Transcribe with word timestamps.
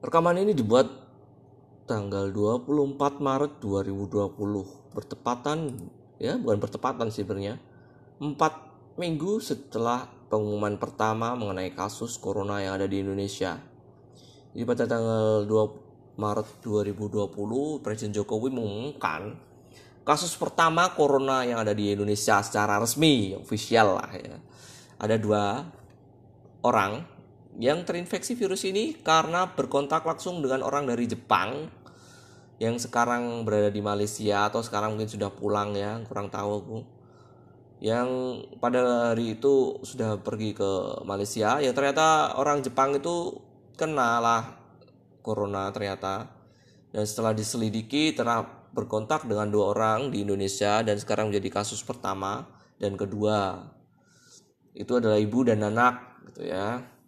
Rekaman 0.00 0.40
ini 0.40 0.56
dibuat 0.56 0.88
tanggal 1.84 2.32
24 2.32 3.20
Maret 3.20 3.60
2020 3.60 4.96
bertepatan 4.96 5.76
ya 6.16 6.40
bukan 6.40 6.56
bertepatan 6.56 7.12
sih 7.12 7.20
sebenarnya 7.20 7.60
4 8.16 8.96
minggu 8.96 9.44
setelah 9.44 10.08
pengumuman 10.32 10.80
pertama 10.80 11.36
mengenai 11.36 11.76
kasus 11.76 12.16
corona 12.16 12.64
yang 12.64 12.80
ada 12.80 12.88
di 12.88 13.04
Indonesia. 13.04 13.60
Jadi 14.56 14.64
pada 14.64 14.88
tanggal 14.88 15.44
2 15.44 16.16
Maret 16.16 16.48
2020 16.64 17.84
Presiden 17.84 18.16
Jokowi 18.16 18.48
mengumumkan 18.56 19.36
kasus 20.00 20.32
pertama 20.32 20.96
corona 20.96 21.44
yang 21.44 21.60
ada 21.60 21.76
di 21.76 21.92
Indonesia 21.92 22.40
secara 22.40 22.80
resmi, 22.80 23.36
official 23.36 24.00
lah 24.00 24.10
ya. 24.16 24.40
Ada 24.96 25.20
dua 25.20 25.64
orang 26.64 27.19
yang 27.58 27.82
terinfeksi 27.82 28.38
virus 28.38 28.62
ini 28.62 28.94
karena 29.02 29.50
berkontak 29.50 30.06
langsung 30.06 30.38
dengan 30.38 30.62
orang 30.62 30.86
dari 30.86 31.10
Jepang 31.10 31.66
yang 32.60 32.76
sekarang 32.76 33.42
berada 33.42 33.72
di 33.72 33.80
Malaysia 33.80 34.46
atau 34.46 34.60
sekarang 34.60 34.94
mungkin 34.94 35.08
sudah 35.08 35.32
pulang 35.32 35.74
ya 35.74 35.98
kurang 36.06 36.28
tahu 36.28 36.50
aku. 36.60 36.78
Yang 37.80 38.08
pada 38.60 39.10
hari 39.10 39.40
itu 39.40 39.80
sudah 39.80 40.20
pergi 40.20 40.52
ke 40.52 41.00
Malaysia. 41.08 41.56
Ya 41.64 41.72
ternyata 41.72 42.36
orang 42.36 42.60
Jepang 42.60 42.92
itu 42.92 43.40
kena 43.80 44.20
lah 44.20 44.42
corona 45.24 45.72
ternyata. 45.72 46.28
Dan 46.92 47.08
setelah 47.08 47.32
diselidiki 47.32 48.12
telah 48.12 48.44
berkontak 48.76 49.24
dengan 49.24 49.48
dua 49.48 49.72
orang 49.72 50.12
di 50.12 50.22
Indonesia 50.22 50.84
dan 50.84 51.00
sekarang 51.00 51.32
menjadi 51.32 51.64
kasus 51.64 51.80
pertama 51.80 52.44
dan 52.76 53.00
kedua. 53.00 53.72
Itu 54.76 55.00
adalah 55.00 55.16
ibu 55.16 55.40
dan 55.48 55.64
anak 55.64 56.20
gitu 56.28 56.44
ya 56.52 56.99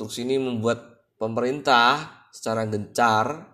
Terus 0.00 0.16
ini 0.16 0.40
membuat 0.40 1.12
pemerintah 1.20 2.24
secara 2.32 2.64
gencar 2.64 3.52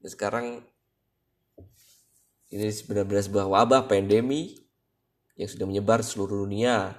Sekarang 0.00 0.64
ini 2.50 2.66
benar-benar 2.86 3.22
sebuah 3.22 3.46
wabah 3.46 3.82
pandemi 3.86 4.58
yang 5.38 5.48
sudah 5.50 5.66
menyebar 5.66 6.02
seluruh 6.02 6.46
dunia. 6.46 6.92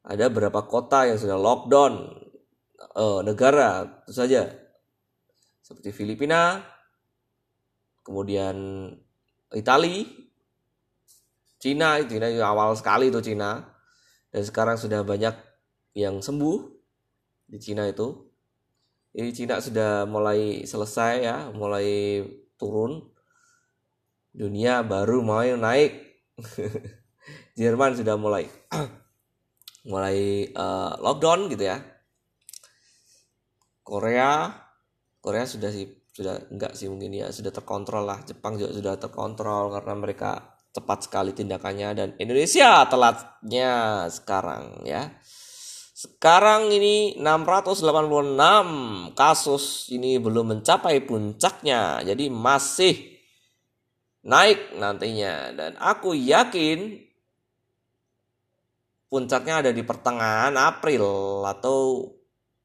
Ada 0.00 0.32
beberapa 0.32 0.64
kota 0.64 1.08
yang 1.08 1.20
sudah 1.20 1.36
lockdown 1.36 1.92
uh, 2.96 3.20
negara 3.20 4.00
itu 4.04 4.16
saja 4.16 4.48
seperti 5.60 5.92
Filipina, 5.92 6.64
kemudian 8.00 8.56
Italia, 9.52 10.08
Cina, 11.60 12.00
Cina 12.04 12.26
awal 12.42 12.72
sekali 12.76 13.12
itu 13.12 13.20
Cina 13.20 13.60
dan 14.32 14.42
sekarang 14.42 14.80
sudah 14.80 15.04
banyak 15.04 15.36
yang 15.92 16.24
sembuh 16.24 16.58
di 17.50 17.58
Cina 17.60 17.84
itu 17.86 18.30
ini 19.10 19.34
Cina 19.34 19.58
sudah 19.58 20.06
mulai 20.06 20.62
selesai 20.62 21.14
ya, 21.18 21.36
mulai 21.50 22.22
turun. 22.54 23.10
Dunia 24.30 24.86
baru 24.86 25.22
mau 25.26 25.42
naik. 25.42 25.92
Jerman 27.60 27.92
sudah 27.98 28.16
mulai 28.16 28.48
mulai 29.90 30.48
uh, 30.54 30.96
lockdown 31.02 31.50
gitu 31.50 31.66
ya. 31.66 31.82
Korea 33.82 34.54
Korea 35.20 35.44
sudah 35.44 35.68
sih 35.68 35.84
sudah 36.10 36.48
enggak 36.48 36.72
sih 36.78 36.88
mungkin 36.88 37.12
ya 37.12 37.28
sudah 37.34 37.50
terkontrol 37.52 38.06
lah. 38.06 38.22
Jepang 38.22 38.56
juga 38.56 38.72
sudah 38.72 38.94
terkontrol 38.96 39.74
karena 39.74 39.94
mereka 39.98 40.30
cepat 40.70 41.10
sekali 41.10 41.34
tindakannya 41.34 41.88
dan 41.98 42.08
Indonesia 42.22 42.86
telatnya 42.86 44.06
sekarang 44.08 44.86
ya. 44.86 45.10
Sekarang 46.00 46.72
ini 46.72 47.20
686 47.20 49.12
kasus 49.12 49.92
ini 49.92 50.16
belum 50.16 50.56
mencapai 50.56 51.04
puncaknya. 51.04 52.00
Jadi 52.00 52.32
masih 52.32 53.09
naik 54.24 54.76
nantinya. 54.76 55.54
Dan 55.54 55.72
aku 55.80 56.12
yakin 56.16 56.98
puncaknya 59.10 59.66
ada 59.66 59.70
di 59.74 59.82
pertengahan 59.82 60.54
April 60.54 61.04
atau 61.46 62.08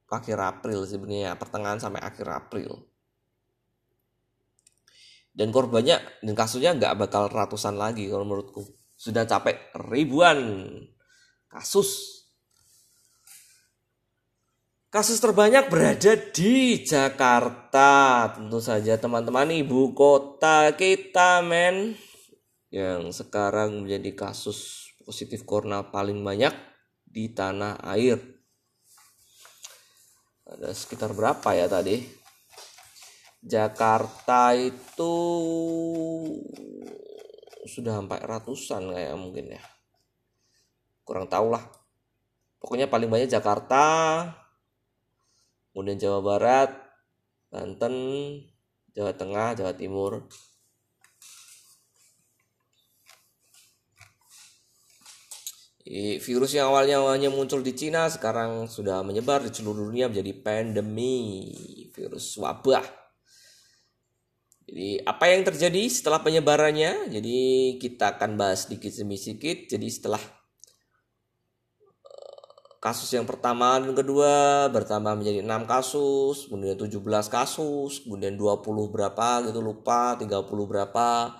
akhir 0.05 0.37
April 0.37 0.85
sebenarnya 0.85 1.35
pertengahan 1.35 1.81
sampai 1.81 2.01
akhir 2.01 2.27
April. 2.29 2.85
Dan 5.35 5.51
korbannya 5.51 5.99
dan 6.23 6.31
kasusnya 6.31 6.71
nggak 6.79 6.95
bakal 6.95 7.27
ratusan 7.27 7.75
lagi 7.75 8.07
kalau 8.07 8.23
menurutku. 8.23 8.63
Sudah 8.95 9.27
capek 9.27 9.75
ribuan 9.91 10.39
kasus 11.51 12.23
Kasus 14.95 15.19
terbanyak 15.19 15.67
berada 15.67 16.15
di 16.15 16.79
Jakarta. 16.79 18.31
Tentu 18.31 18.63
saja 18.63 18.95
teman-teman 18.95 19.51
ibu 19.51 19.91
kota 19.91 20.71
kita 20.71 21.43
men. 21.43 21.99
Yang 22.71 23.19
sekarang 23.19 23.83
menjadi 23.83 24.15
kasus 24.15 24.87
positif 25.03 25.43
corona 25.43 25.83
paling 25.91 26.23
banyak 26.23 26.55
di 27.03 27.27
tanah 27.27 27.83
air. 27.91 28.23
Ada 30.47 30.71
sekitar 30.71 31.11
berapa 31.11 31.51
ya 31.51 31.67
tadi? 31.67 31.99
Jakarta 33.43 34.55
itu 34.55 35.15
sudah 37.67 37.99
sampai 37.99 38.23
ratusan 38.23 38.95
kayak 38.95 39.19
mungkin 39.19 39.59
ya. 39.59 39.63
Kurang 41.03 41.27
tahu 41.27 41.51
lah. 41.51 41.67
Pokoknya 42.63 42.87
paling 42.87 43.11
banyak 43.11 43.27
Jakarta, 43.27 43.83
kemudian 45.75 45.99
Jawa 45.99 46.23
Barat, 46.23 46.71
Banten, 47.51 47.91
Jawa 48.95 49.11
Tengah, 49.11 49.59
Jawa 49.59 49.75
Timur. 49.75 50.23
Virus 56.23 56.55
yang 56.55 56.71
awalnya 56.71 57.03
hanya 57.11 57.27
muncul 57.27 57.59
di 57.59 57.75
Cina 57.75 58.07
sekarang 58.07 58.71
sudah 58.71 59.03
menyebar 59.03 59.43
di 59.43 59.51
seluruh 59.51 59.91
dunia 59.91 60.07
menjadi 60.07 60.31
pandemi, 60.39 61.51
virus 61.91 62.39
wabah. 62.39 62.87
Jadi 64.65 64.97
apa 65.05 65.29
yang 65.29 65.45
terjadi 65.45 65.85
setelah 65.91 66.25
penyebarannya? 66.25 67.11
Jadi 67.11 67.37
kita 67.77 68.17
akan 68.17 68.33
bahas 68.33 68.65
sedikit 68.65 68.95
demi 68.97 69.19
sedikit. 69.19 69.69
Jadi 69.69 69.87
setelah 69.91 70.23
kasus 72.85 73.09
yang 73.17 73.25
pertama 73.25 73.81
dan 73.81 73.97
kedua 73.97 74.69
bertambah 74.69 75.17
menjadi 75.17 75.41
6 75.41 75.65
kasus, 75.65 76.45
kemudian 76.45 76.77
17 76.77 77.01
kasus, 77.33 78.05
kemudian 78.05 78.37
20 78.37 78.93
berapa 78.93 79.41
gitu 79.49 79.57
lupa, 79.57 80.13
30 80.21 80.69
berapa. 80.69 81.33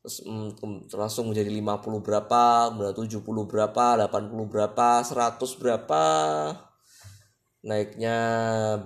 terus 0.00 0.24
mm, 0.24 0.88
langsung 0.96 1.28
menjadi 1.28 1.52
50 1.52 2.00
berapa 2.00 2.72
kemudian 2.72 2.96
70 2.96 3.20
berapa 3.52 3.84
80 4.08 4.48
berapa 4.48 4.88
100 5.04 5.60
berapa 5.60 6.02
naiknya 7.60 8.16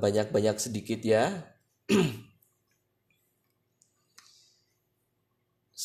banyak-banyak 0.03 0.59
sedikit 0.59 0.99
ya 1.07 1.55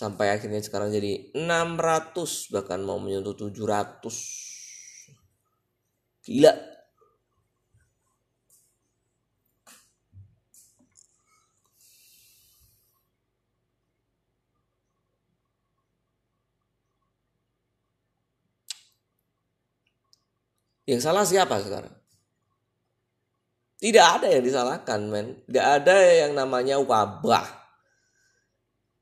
sampai 0.01 0.33
akhirnya 0.33 0.65
sekarang 0.65 0.89
jadi 0.89 1.29
600 1.37 2.49
bahkan 2.49 2.81
mau 2.81 2.97
menyentuh 2.97 3.37
700 3.37 4.48
gila 6.25 6.69
Yang 20.89 21.06
salah 21.06 21.21
siapa 21.21 21.62
sekarang? 21.62 21.94
Tidak 23.77 24.01
ada 24.01 24.25
yang 24.25 24.42
disalahkan, 24.42 25.06
men. 25.06 25.38
Tidak 25.45 25.62
ada 25.62 25.95
yang 26.01 26.33
namanya 26.33 26.81
wabah. 26.81 27.45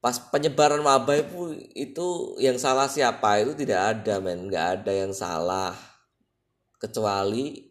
Pas 0.03 0.19
penyebaran 0.19 0.83
wabah 0.83 1.15
itu, 1.15 1.55
itu 1.73 2.07
yang 2.43 2.59
salah 2.59 2.91
siapa? 2.91 3.39
Itu 3.39 3.55
tidak 3.55 4.03
ada, 4.03 4.19
men. 4.19 4.51
Nggak 4.51 4.83
ada 4.83 4.91
yang 4.91 5.15
salah. 5.15 5.86
Kecuali 6.77 7.67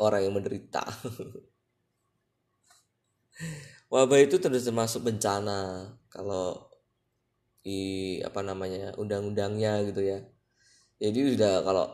orang 0.00 0.20
yang 0.24 0.34
menderita. 0.34 0.82
wabah 3.92 4.20
itu 4.22 4.38
terus 4.38 4.64
termasuk 4.64 5.04
bencana. 5.04 5.92
Kalau 6.08 6.70
di 7.60 8.16
apa 8.24 8.40
namanya 8.40 8.96
undang-undangnya 8.96 9.84
gitu 9.84 10.00
ya. 10.00 10.24
Jadi 11.00 11.36
sudah 11.36 11.60
kalau 11.60 11.86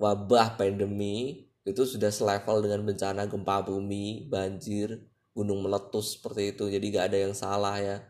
wabah 0.00 0.56
pandemi 0.56 1.48
itu 1.62 1.86
sudah 1.86 2.10
selevel 2.10 2.64
dengan 2.64 2.82
bencana 2.82 3.30
gempa 3.30 3.62
bumi, 3.62 4.26
banjir, 4.26 4.98
gunung 5.30 5.62
meletus 5.62 6.18
seperti 6.18 6.56
itu. 6.56 6.64
Jadi 6.68 6.84
gak 6.90 7.06
ada 7.12 7.18
yang 7.22 7.34
salah 7.36 7.76
ya. 7.78 8.02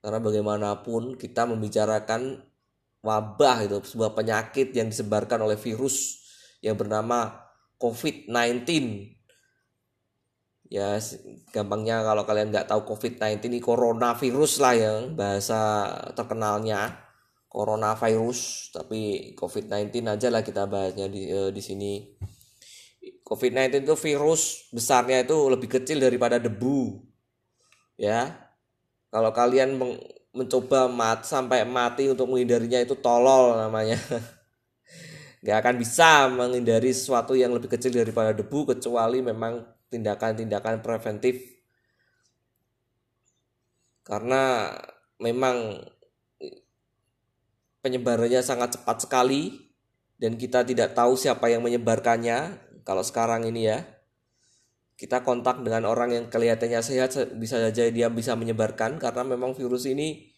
Karena 0.00 0.22
bagaimanapun 0.22 1.20
kita 1.20 1.44
membicarakan 1.44 2.40
wabah 3.06 3.70
itu 3.70 3.78
sebuah 3.86 4.18
penyakit 4.18 4.74
yang 4.74 4.90
disebarkan 4.90 5.46
oleh 5.46 5.54
virus 5.54 6.26
yang 6.58 6.74
bernama 6.74 7.46
COVID-19. 7.78 8.66
Ya 10.66 10.98
gampangnya 11.54 12.02
kalau 12.02 12.26
kalian 12.26 12.50
nggak 12.50 12.66
tahu 12.66 12.82
COVID-19 12.90 13.46
ini 13.46 13.62
coronavirus 13.62 14.52
lah 14.58 14.74
yang 14.74 14.98
bahasa 15.14 15.86
terkenalnya 16.18 17.06
coronavirus 17.46 18.74
tapi 18.74 19.30
COVID-19 19.38 20.10
aja 20.10 20.26
lah 20.26 20.42
kita 20.42 20.66
bahasnya 20.66 21.06
di 21.06 21.30
uh, 21.30 21.54
di 21.54 21.62
sini. 21.62 21.92
COVID-19 23.26 23.86
itu 23.86 23.94
virus 23.94 24.70
besarnya 24.74 25.22
itu 25.22 25.34
lebih 25.46 25.70
kecil 25.70 26.02
daripada 26.02 26.42
debu. 26.42 26.98
Ya. 27.98 28.50
Kalau 29.10 29.30
kalian 29.30 29.78
mencoba 30.36 30.86
mat 30.86 31.24
sampai 31.24 31.64
mati 31.64 32.12
untuk 32.12 32.28
menghindarinya 32.28 32.84
itu 32.84 32.92
tolol 32.92 33.56
namanya. 33.56 33.96
Gak 35.46 35.64
akan 35.64 35.74
bisa 35.80 36.28
menghindari 36.28 36.92
sesuatu 36.92 37.32
yang 37.32 37.56
lebih 37.56 37.72
kecil 37.72 37.96
daripada 37.96 38.36
debu 38.36 38.76
kecuali 38.76 39.24
memang 39.24 39.64
tindakan-tindakan 39.88 40.84
preventif. 40.84 41.40
Karena 44.04 44.70
memang 45.16 45.80
penyebarannya 47.80 48.42
sangat 48.44 48.76
cepat 48.78 49.08
sekali 49.08 49.72
dan 50.20 50.36
kita 50.36 50.66
tidak 50.66 50.92
tahu 50.92 51.16
siapa 51.16 51.48
yang 51.48 51.64
menyebarkannya 51.64 52.58
kalau 52.84 53.02
sekarang 53.02 53.46
ini 53.48 53.70
ya 53.70 53.95
kita 54.96 55.20
kontak 55.20 55.60
dengan 55.60 55.84
orang 55.84 56.08
yang 56.08 56.24
kelihatannya 56.32 56.80
sehat 56.80 57.12
bisa 57.36 57.60
saja 57.60 57.84
dia 57.92 58.08
bisa 58.08 58.32
menyebarkan 58.32 58.96
karena 58.96 59.28
memang 59.28 59.52
virus 59.52 59.84
ini 59.84 60.32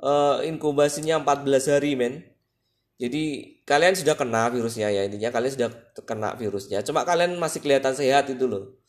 uh, 0.00 0.40
inkubasinya 0.40 1.20
14 1.20 1.72
hari 1.76 1.92
men. 1.92 2.24
Jadi 2.96 3.58
kalian 3.68 3.92
sudah 3.92 4.16
kena 4.16 4.48
virusnya 4.48 4.88
ya 4.88 5.04
intinya 5.04 5.28
kalian 5.28 5.52
sudah 5.52 5.70
kena 6.00 6.32
virusnya. 6.40 6.80
Cuma 6.80 7.04
kalian 7.04 7.36
masih 7.36 7.60
kelihatan 7.60 7.92
sehat 7.92 8.32
itu 8.32 8.48
loh 8.48 8.80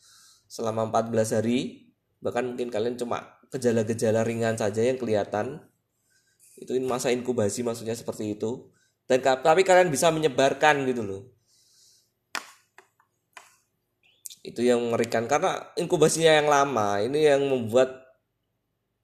selama 0.48 0.88
14 0.88 1.36
hari. 1.36 1.92
Bahkan 2.24 2.56
mungkin 2.56 2.72
kalian 2.72 2.96
cuma 2.96 3.36
gejala-gejala 3.52 4.24
ringan 4.24 4.56
saja 4.56 4.80
yang 4.80 4.96
kelihatan. 4.96 5.60
Itu 6.56 6.72
masa 6.88 7.12
inkubasi 7.12 7.60
maksudnya 7.60 7.92
seperti 7.92 8.32
itu. 8.32 8.72
Dan 9.04 9.20
tapi 9.20 9.60
kalian 9.60 9.92
bisa 9.92 10.08
menyebarkan 10.08 10.88
gitu 10.88 11.04
loh 11.04 11.35
itu 14.46 14.62
yang 14.62 14.78
mengerikan 14.78 15.26
karena 15.26 15.74
inkubasinya 15.74 16.38
yang 16.38 16.46
lama 16.46 17.02
ini 17.02 17.26
yang 17.26 17.42
membuat 17.42 18.06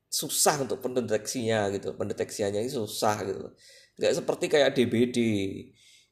susah 0.06 0.62
untuk 0.62 0.78
pendeteksinya 0.78 1.66
gitu. 1.74 1.98
Pendeteksiannya 1.98 2.62
ini 2.62 2.70
susah 2.70 3.26
gitu. 3.26 3.50
Nggak 3.98 4.12
seperti 4.22 4.44
kayak 4.46 4.76
DBD 4.78 5.18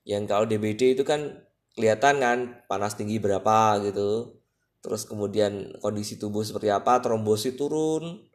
yang 0.02 0.26
kalau 0.26 0.48
DBD 0.48 0.98
itu 0.98 1.06
kan 1.06 1.46
kelihatan 1.78 2.18
kan 2.18 2.38
panas 2.66 2.98
tinggi 2.98 3.22
berapa 3.22 3.78
gitu. 3.86 4.40
Terus 4.82 5.06
kemudian 5.06 5.78
kondisi 5.78 6.18
tubuh 6.18 6.42
seperti 6.42 6.72
apa 6.72 6.98
trombosit 6.98 7.54
turun. 7.54 8.26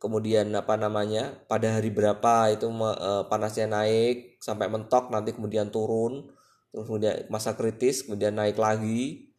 Kemudian 0.00 0.48
apa 0.56 0.80
namanya 0.80 1.44
pada 1.44 1.76
hari 1.80 1.88
berapa 1.88 2.52
itu 2.52 2.70
uh, 2.70 3.24
panasnya 3.28 3.68
naik 3.68 4.38
sampai 4.40 4.70
mentok 4.72 5.12
nanti 5.12 5.36
kemudian 5.36 5.68
turun. 5.68 6.30
Terus 6.72 6.86
kemudian 6.88 7.14
masa 7.28 7.58
kritis 7.58 8.06
kemudian 8.06 8.38
naik 8.38 8.56
lagi 8.56 9.33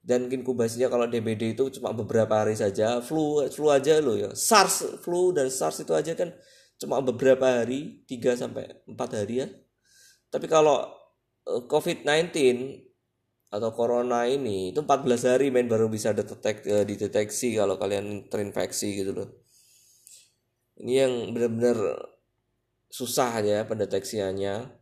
dan 0.00 0.32
inkubasinya 0.32 0.88
kalau 0.88 1.04
DBD 1.04 1.52
itu 1.52 1.68
cuma 1.76 1.92
beberapa 1.92 2.32
hari 2.32 2.56
saja 2.56 3.04
flu 3.04 3.44
flu 3.52 3.68
aja 3.68 4.00
loh 4.00 4.16
ya. 4.16 4.32
SARS 4.32 5.04
flu 5.04 5.36
dan 5.36 5.52
SARS 5.52 5.84
itu 5.84 5.92
aja 5.92 6.16
kan 6.16 6.32
cuma 6.80 7.04
beberapa 7.04 7.60
hari 7.60 8.00
3 8.08 8.40
sampai 8.40 8.64
4 8.88 8.96
hari 8.96 9.44
ya. 9.44 9.48
Tapi 10.32 10.48
kalau 10.48 10.88
uh, 11.44 11.62
COVID-19 11.68 12.32
atau 13.52 13.70
corona 13.76 14.24
ini 14.24 14.72
itu 14.72 14.80
14 14.80 15.28
hari 15.28 15.52
main 15.52 15.68
baru 15.68 15.92
bisa 15.92 16.16
detek, 16.16 16.64
uh, 16.64 16.84
dideteksi 16.88 17.60
kalau 17.60 17.76
kalian 17.76 18.32
terinfeksi 18.32 19.04
gitu 19.04 19.12
loh. 19.12 19.28
Ini 20.80 21.04
yang 21.04 21.36
benar-benar 21.36 21.76
susah 22.88 23.44
ya 23.44 23.68
pendeteksiannya 23.68 24.79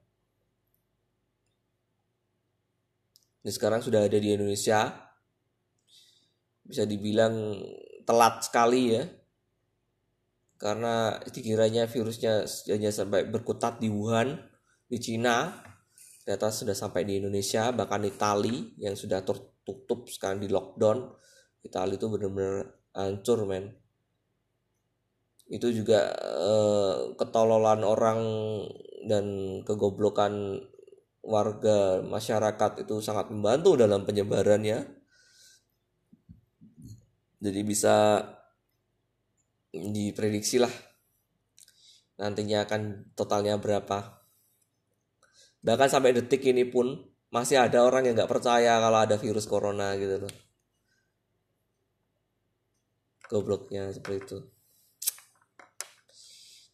ini 3.48 3.56
sekarang 3.56 3.80
sudah 3.80 4.04
ada 4.04 4.20
di 4.20 4.28
Indonesia. 4.28 4.92
Bisa 6.68 6.84
dibilang 6.84 7.56
telat 8.04 8.44
sekali 8.44 8.92
ya. 8.92 9.08
Karena 10.60 11.16
dikiranya 11.16 11.88
virusnya 11.88 12.44
hanya 12.68 12.92
sampai 12.92 13.24
berkutat 13.24 13.80
di 13.80 13.88
Wuhan 13.88 14.36
di 14.84 15.00
Cina. 15.00 15.64
Ternyata 16.28 16.52
sudah 16.52 16.76
sampai 16.76 17.08
di 17.08 17.24
Indonesia 17.24 17.72
bahkan 17.72 18.04
Itali 18.04 18.76
yang 18.76 18.92
sudah 18.92 19.24
tertutup 19.24 20.12
sekarang 20.12 20.44
di 20.44 20.52
lockdown. 20.52 21.08
Itali 21.64 21.96
itu 21.96 22.04
benar-benar 22.04 22.68
hancur 22.92 23.48
men. 23.48 23.72
Itu 25.48 25.72
juga 25.72 26.12
uh, 26.20 27.16
ketololan 27.16 27.80
orang 27.80 28.20
dan 29.08 29.24
kegoblokan 29.64 30.60
warga 31.28 32.00
masyarakat 32.00 32.88
itu 32.88 33.04
sangat 33.04 33.28
membantu 33.28 33.76
dalam 33.76 34.08
penyebarannya. 34.08 34.88
Jadi 37.38 37.60
bisa 37.62 38.24
diprediksi 39.68 40.56
lah 40.58 40.72
nantinya 42.18 42.64
akan 42.64 43.12
totalnya 43.14 43.60
berapa. 43.60 44.24
Bahkan 45.62 45.88
sampai 45.92 46.16
detik 46.16 46.42
ini 46.48 46.66
pun 46.66 46.96
masih 47.28 47.60
ada 47.60 47.84
orang 47.84 48.08
yang 48.08 48.16
nggak 48.16 48.32
percaya 48.32 48.80
kalau 48.80 48.98
ada 48.98 49.20
virus 49.20 49.44
corona 49.46 49.94
gitu 50.00 50.24
loh. 50.26 50.34
Gobloknya 53.28 53.92
seperti 53.92 54.16
itu. 54.24 54.38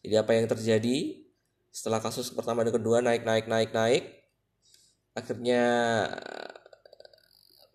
Jadi 0.07 0.15
apa 0.15 0.31
yang 0.33 0.47
terjadi? 0.47 0.95
Setelah 1.69 1.99
kasus 1.99 2.31
pertama 2.31 2.63
dan 2.63 2.71
kedua 2.71 3.03
naik 3.03 3.27
naik 3.27 3.51
naik 3.51 3.75
naik 3.75 4.24
akhirnya 5.15 5.63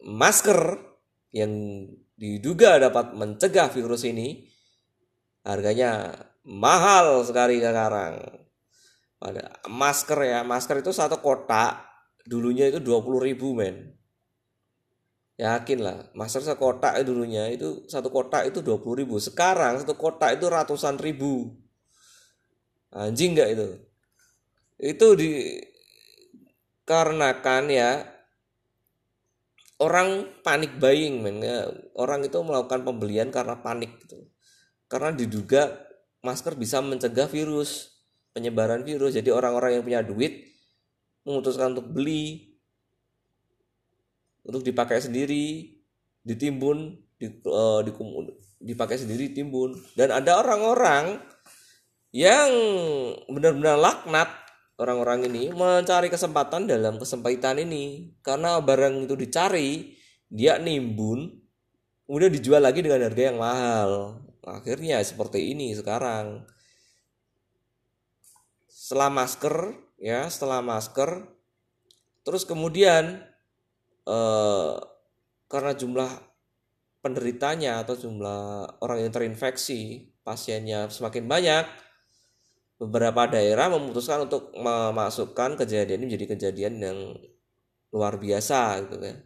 masker 0.05 0.79
yang 1.33 1.53
diduga 2.21 2.77
dapat 2.77 3.17
mencegah 3.17 3.73
virus 3.73 4.05
ini 4.05 4.45
harganya 5.43 6.13
mahal 6.45 7.25
sekali 7.25 7.59
sekarang. 7.59 8.21
Pada 9.21 9.53
masker 9.69 10.17
ya, 10.25 10.41
masker 10.45 10.81
itu 10.81 10.93
satu 10.97 11.21
kotak 11.21 11.81
dulunya 12.25 12.69
itu 12.69 12.81
20 12.81 13.21
ribu 13.21 13.53
men. 13.53 14.01
yakin 15.41 15.79
lah 15.81 15.99
masker 16.13 16.45
sekotak 16.45 17.01
dulunya 17.01 17.49
itu 17.49 17.89
satu 17.89 18.13
kotak 18.13 18.53
itu 18.53 18.61
dua 18.61 18.77
puluh 18.77 19.01
ribu 19.01 19.17
sekarang 19.17 19.81
satu 19.81 19.97
kotak 19.97 20.37
itu 20.37 20.45
ratusan 20.53 21.01
ribu 21.01 21.57
anjing 22.93 23.33
nggak 23.33 23.57
itu 23.57 23.69
itu 24.85 25.07
di 25.17 25.31
karenakan 26.91 27.71
ya 27.71 28.03
orang 29.81 30.29
panik 30.45 30.77
buying 30.77 31.25
men 31.25 31.41
ya, 31.41 31.71
orang 31.97 32.27
itu 32.27 32.37
melakukan 32.43 32.85
pembelian 32.85 33.33
karena 33.33 33.57
panik 33.63 33.97
gitu. 34.05 34.29
Karena 34.91 35.15
diduga 35.15 35.73
masker 36.21 36.59
bisa 36.59 36.85
mencegah 36.85 37.31
virus 37.31 37.97
penyebaran 38.37 38.85
virus. 38.85 39.17
Jadi 39.17 39.33
orang-orang 39.33 39.81
yang 39.81 39.85
punya 39.87 40.03
duit 40.05 40.53
memutuskan 41.25 41.73
untuk 41.73 41.89
beli 41.91 42.59
untuk 44.45 44.61
dipakai 44.65 45.01
sendiri 45.01 45.79
ditimbun 46.25 47.01
di, 47.17 47.27
uh, 47.49 47.81
di, 47.81 47.91
dipakai 48.61 49.01
sendiri 49.01 49.33
timbun. 49.33 49.81
Dan 49.97 50.13
ada 50.13 50.45
orang-orang 50.45 51.25
yang 52.11 52.51
benar-benar 53.31 53.79
laknat 53.79 54.29
orang-orang 54.81 55.29
ini 55.29 55.53
mencari 55.53 56.09
kesempatan 56.09 56.65
dalam 56.65 56.97
kesempitan 56.97 57.61
ini. 57.61 58.17
Karena 58.25 58.57
barang 58.59 59.05
itu 59.05 59.15
dicari 59.15 59.93
dia 60.33 60.57
nimbun 60.57 61.27
kemudian 62.09 62.33
dijual 62.33 62.65
lagi 62.65 62.81
dengan 62.81 63.05
harga 63.05 63.23
yang 63.23 63.39
mahal. 63.39 63.91
Akhirnya 64.41 65.05
seperti 65.05 65.53
ini 65.53 65.77
sekarang. 65.77 66.49
Setelah 68.67 69.13
masker 69.13 69.77
ya 70.01 70.27
setelah 70.33 70.65
masker. 70.65 71.29
Terus 72.25 72.49
kemudian 72.49 73.21
eh, 74.09 74.75
karena 75.47 75.73
jumlah 75.77 76.11
penderitanya 77.05 77.85
atau 77.85 77.97
jumlah 77.97 78.77
orang 78.81 79.09
yang 79.09 79.13
terinfeksi 79.13 80.13
pasiennya 80.21 80.89
semakin 80.93 81.25
banyak 81.25 81.65
beberapa 82.81 83.29
daerah 83.29 83.69
memutuskan 83.69 84.25
untuk 84.25 84.57
memasukkan 84.57 85.61
kejadian 85.61 86.01
ini 86.01 86.17
menjadi 86.17 86.27
kejadian 86.33 86.75
yang 86.81 86.99
luar 87.93 88.17
biasa 88.17 88.89
gitu 88.89 88.97
kan 88.97 89.17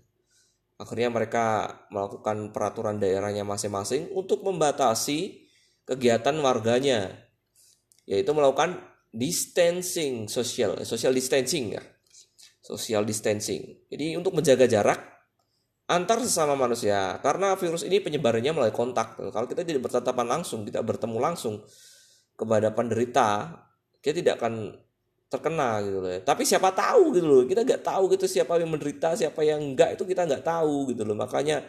akhirnya 0.74 1.08
mereka 1.14 1.46
melakukan 1.94 2.50
peraturan 2.50 2.98
daerahnya 2.98 3.46
masing-masing 3.46 4.10
untuk 4.10 4.42
membatasi 4.42 5.46
kegiatan 5.86 6.34
warganya 6.42 7.14
yaitu 8.10 8.34
melakukan 8.34 8.82
distancing 9.14 10.26
social 10.26 10.82
social 10.82 11.14
distancing 11.14 11.78
ya 11.78 11.82
social 12.64 13.04
distancing. 13.04 13.84
Jadi 13.92 14.16
untuk 14.16 14.32
menjaga 14.32 14.64
jarak 14.64 14.98
antar 15.84 16.24
sesama 16.24 16.56
manusia 16.56 17.20
karena 17.20 17.52
virus 17.60 17.84
ini 17.84 18.00
penyebarannya 18.00 18.56
melalui 18.56 18.72
kontak. 18.72 19.20
Kalau 19.20 19.44
kita 19.44 19.68
tidak 19.68 19.84
bertatapan 19.84 20.40
langsung, 20.40 20.64
tidak 20.64 20.80
bertemu 20.88 21.20
langsung 21.20 21.60
kepada 22.34 22.74
penderita, 22.74 23.54
kita 24.02 24.20
tidak 24.20 24.34
akan 24.42 24.74
terkena 25.30 25.82
gitu 25.82 25.98
loh. 25.98 26.10
Tapi 26.22 26.42
siapa 26.46 26.70
tahu 26.70 27.14
gitu 27.16 27.26
loh. 27.26 27.42
Kita 27.46 27.66
nggak 27.66 27.82
tahu 27.82 28.10
gitu 28.14 28.26
siapa 28.30 28.58
yang 28.60 28.70
menderita, 28.70 29.18
siapa 29.18 29.40
yang 29.42 29.74
enggak 29.74 29.98
itu 29.98 30.04
kita 30.06 30.26
nggak 30.26 30.44
tahu 30.46 30.94
gitu 30.94 31.02
loh. 31.02 31.16
Makanya 31.18 31.64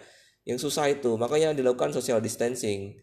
yang 0.46 0.62
susah 0.62 0.92
itu, 0.94 1.18
makanya 1.18 1.58
dilakukan 1.58 1.90
social 1.90 2.22
distancing. 2.22 2.94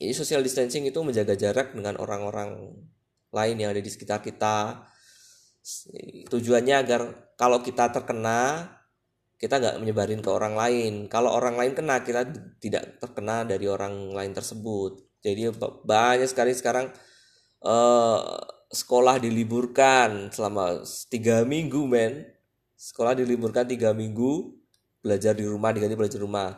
Ini 0.00 0.12
social 0.14 0.40
distancing 0.40 0.86
itu 0.86 0.98
menjaga 1.02 1.34
jarak 1.34 1.74
dengan 1.74 1.98
orang-orang 1.98 2.70
lain 3.30 3.56
yang 3.58 3.70
ada 3.74 3.82
di 3.82 3.90
sekitar 3.90 4.22
kita 4.22 4.86
tujuannya 6.32 6.76
agar 6.80 7.00
kalau 7.36 7.60
kita 7.60 7.92
terkena 7.92 8.64
kita 9.36 9.60
nggak 9.60 9.76
menyebarin 9.76 10.24
ke 10.24 10.30
orang 10.32 10.56
lain 10.56 10.92
kalau 11.06 11.36
orang 11.36 11.56
lain 11.56 11.72
kena 11.76 12.00
kita 12.00 12.26
tidak 12.58 12.96
terkena 12.96 13.44
dari 13.44 13.68
orang 13.68 14.12
lain 14.12 14.32
tersebut 14.32 15.09
jadi 15.20 15.52
banyak 15.84 16.28
sekali 16.28 16.56
sekarang 16.56 16.88
uh, 17.64 18.40
sekolah 18.70 19.20
diliburkan 19.20 20.32
selama 20.32 20.80
tiga 21.10 21.44
minggu 21.44 21.84
men. 21.84 22.24
Sekolah 22.80 23.12
diliburkan 23.12 23.68
tiga 23.68 23.92
minggu 23.92 24.56
belajar 25.04 25.36
di 25.36 25.44
rumah 25.44 25.76
diganti 25.76 25.96
belajar 25.98 26.16
di 26.16 26.24
rumah. 26.24 26.50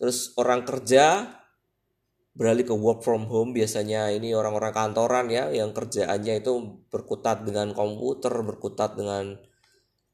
Terus 0.00 0.34
orang 0.34 0.66
kerja 0.66 1.38
beralih 2.34 2.66
ke 2.66 2.74
work 2.74 3.06
from 3.06 3.30
home. 3.30 3.54
Biasanya 3.54 4.10
ini 4.10 4.34
orang-orang 4.34 4.74
kantoran 4.74 5.30
ya 5.30 5.46
yang 5.54 5.70
kerjaannya 5.70 6.42
itu 6.42 6.82
berkutat 6.90 7.46
dengan 7.46 7.70
komputer 7.70 8.34
berkutat 8.42 8.98
dengan 8.98 9.38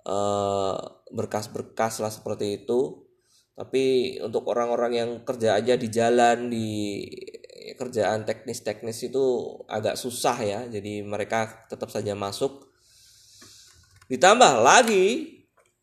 berkas 0.04 0.12
eh, 0.12 0.78
berkas-berkas 1.16 1.94
lah 2.04 2.12
seperti 2.12 2.64
itu. 2.64 3.06
Tapi 3.56 4.16
untuk 4.20 4.44
orang-orang 4.52 4.92
yang 4.92 5.10
kerja 5.24 5.56
aja 5.56 5.80
di 5.80 5.88
jalan 5.88 6.52
di 6.52 6.68
kerjaan 7.74 8.22
teknis-teknis 8.22 9.10
itu 9.10 9.24
agak 9.66 9.98
susah 9.98 10.38
ya 10.38 10.60
jadi 10.70 11.02
mereka 11.02 11.66
tetap 11.66 11.90
saja 11.90 12.14
masuk 12.14 12.70
ditambah 14.06 14.62
lagi 14.62 15.34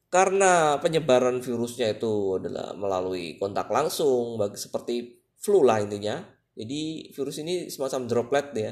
karena 0.08 0.80
penyebaran 0.80 1.44
virusnya 1.44 2.00
itu 2.00 2.40
adalah 2.40 2.72
melalui 2.78 3.36
kontak 3.36 3.68
langsung 3.68 4.40
bagi 4.40 4.56
seperti 4.56 5.20
flu 5.36 5.66
lah 5.66 5.84
intinya 5.84 6.24
jadi 6.54 7.10
virus 7.10 7.42
ini 7.42 7.68
semacam 7.70 8.02
droplet 8.06 8.48
ya. 8.54 8.72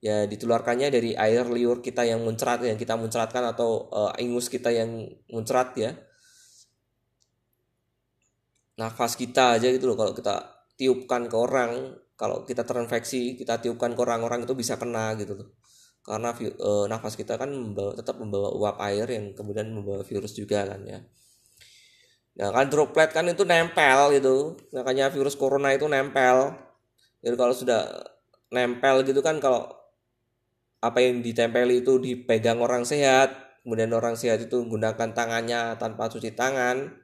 Ya 0.00 0.16
ditularkannya 0.24 0.88
dari 0.88 1.12
air 1.12 1.44
liur 1.44 1.84
kita 1.84 2.08
yang 2.08 2.24
muncrat 2.24 2.64
yang 2.64 2.80
kita 2.80 2.96
muncratkan 2.96 3.44
atau 3.52 3.92
uh, 3.92 4.12
ingus 4.16 4.48
kita 4.48 4.72
yang 4.72 5.12
muncrat 5.28 5.76
ya. 5.76 5.92
Nafas 8.80 9.12
kita 9.20 9.60
aja 9.60 9.68
gitu 9.68 9.92
loh 9.92 9.96
kalau 10.00 10.16
kita 10.16 10.64
tiupkan 10.80 11.28
ke 11.28 11.36
orang, 11.36 11.92
kalau 12.20 12.44
kita 12.44 12.68
terinfeksi, 12.68 13.40
kita 13.40 13.64
tiupkan 13.64 13.96
ke 13.96 14.00
orang-orang 14.04 14.44
itu 14.44 14.52
bisa 14.52 14.76
kena 14.76 15.16
gitu 15.16 15.40
loh. 15.40 15.56
Karena 16.04 16.36
uh, 16.36 16.84
nafas 16.84 17.16
kita 17.16 17.40
kan 17.40 17.48
membawa, 17.48 17.96
tetap 17.96 18.20
membawa 18.20 18.52
uap 18.52 18.76
air 18.84 19.08
yang 19.08 19.32
kemudian 19.32 19.72
membawa 19.72 20.04
virus 20.04 20.36
juga 20.36 20.68
kan 20.68 20.84
ya. 20.84 21.00
Nah 22.36 22.52
kan 22.52 22.68
droplet 22.68 23.08
kan 23.08 23.24
itu 23.24 23.48
nempel 23.48 24.12
gitu, 24.12 24.60
makanya 24.76 25.08
virus 25.08 25.32
corona 25.32 25.72
itu 25.72 25.88
nempel 25.88 26.68
jadi 27.20 27.36
kalau 27.36 27.54
sudah 27.54 27.80
nempel 28.48 29.04
gitu 29.04 29.20
kan 29.20 29.38
kalau 29.38 29.68
apa 30.80 30.98
yang 31.04 31.20
ditempeli 31.20 31.84
itu 31.84 32.00
dipegang 32.00 32.58
orang 32.64 32.88
sehat 32.88 33.60
kemudian 33.60 33.92
orang 33.92 34.16
sehat 34.16 34.40
itu 34.40 34.56
menggunakan 34.64 35.12
tangannya 35.12 35.76
tanpa 35.76 36.08
cuci 36.08 36.32
tangan 36.32 36.99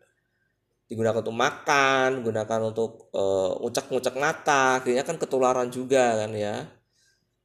digunakan 0.87 1.19
untuk 1.19 1.35
makan 1.35 2.23
gunakan 2.23 2.61
untuk 2.71 3.11
uh, 3.11 3.59
ngucek-ngucek 3.59 4.15
mata 4.19 4.79
akhirnya 4.79 5.03
kan 5.03 5.19
ketularan 5.19 5.69
juga 5.71 6.25
kan 6.25 6.31
ya. 6.35 6.67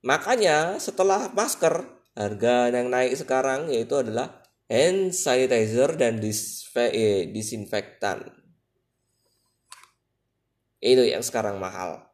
Makanya 0.01 0.77
setelah 0.81 1.29
masker 1.33 2.01
harga 2.17 2.69
yang 2.69 2.89
naik 2.89 3.17
sekarang 3.17 3.69
yaitu 3.69 3.97
adalah 3.97 4.41
hand 4.71 5.11
sanitizer 5.11 5.93
dan 5.99 6.17
eh, 6.21 7.27
disinfektan. 7.29 8.29
Itu 10.81 11.05
yang 11.05 11.21
sekarang 11.21 11.61
mahal. 11.61 12.09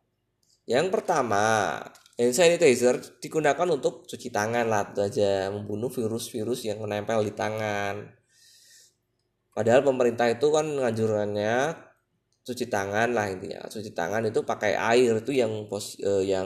Yang 0.67 0.91
pertama, 0.91 1.79
hand 2.19 2.35
sanitizer 2.35 2.99
digunakan 3.23 3.67
untuk 3.71 4.03
cuci 4.03 4.27
tangan 4.33 4.67
lah 4.67 4.83
itu 4.91 4.99
aja, 4.99 5.47
membunuh 5.47 5.87
virus-virus 5.87 6.67
yang 6.67 6.83
menempel 6.83 7.23
di 7.23 7.31
tangan. 7.31 8.11
Padahal 9.57 9.81
pemerintah 9.81 10.29
itu 10.29 10.53
kan 10.53 10.69
ngajurkannya 10.69 11.73
cuci 12.45 12.65
tangan 12.69 13.09
lah 13.17 13.25
intinya. 13.33 13.65
Cuci 13.65 13.91
tangan 13.97 14.29
itu 14.29 14.45
pakai 14.45 14.77
air 14.77 15.17
itu 15.17 15.33
yang 15.33 15.65
pos, 15.65 15.97
eh, 15.97 16.29
yang 16.29 16.45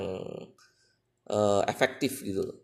eh, 1.28 1.62
efektif 1.68 2.24
gitu 2.24 2.48
loh. 2.48 2.58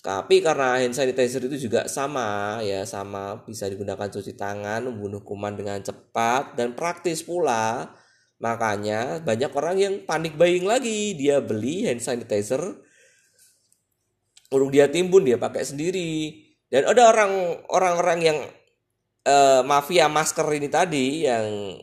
Tapi 0.00 0.40
karena 0.44 0.80
hand 0.80 0.96
sanitizer 0.96 1.44
itu 1.48 1.68
juga 1.68 1.88
sama 1.88 2.60
ya 2.60 2.84
sama 2.88 3.44
bisa 3.44 3.68
digunakan 3.68 4.08
cuci 4.08 4.36
tangan 4.36 4.84
membunuh 4.84 5.20
kuman 5.24 5.56
dengan 5.56 5.80
cepat 5.80 6.56
dan 6.60 6.76
praktis 6.76 7.24
pula 7.24 7.88
Makanya 8.44 9.22
banyak 9.24 9.52
orang 9.54 9.76
yang 9.80 9.94
panik 10.04 10.36
buying 10.36 10.68
lagi, 10.68 11.16
dia 11.16 11.38
beli 11.38 11.88
hand 11.88 12.04
sanitizer, 12.04 12.60
urung 14.52 14.68
dia 14.68 14.90
timbun 14.92 15.24
dia 15.24 15.40
pakai 15.40 15.64
sendiri. 15.64 16.44
Dan 16.68 16.84
ada 16.90 17.08
orang 17.08 17.64
orang-orang 17.72 18.18
yang 18.20 18.38
uh, 19.24 19.60
mafia 19.64 20.06
masker 20.06 20.46
ini 20.54 20.68
tadi 20.68 21.26
yang 21.26 21.76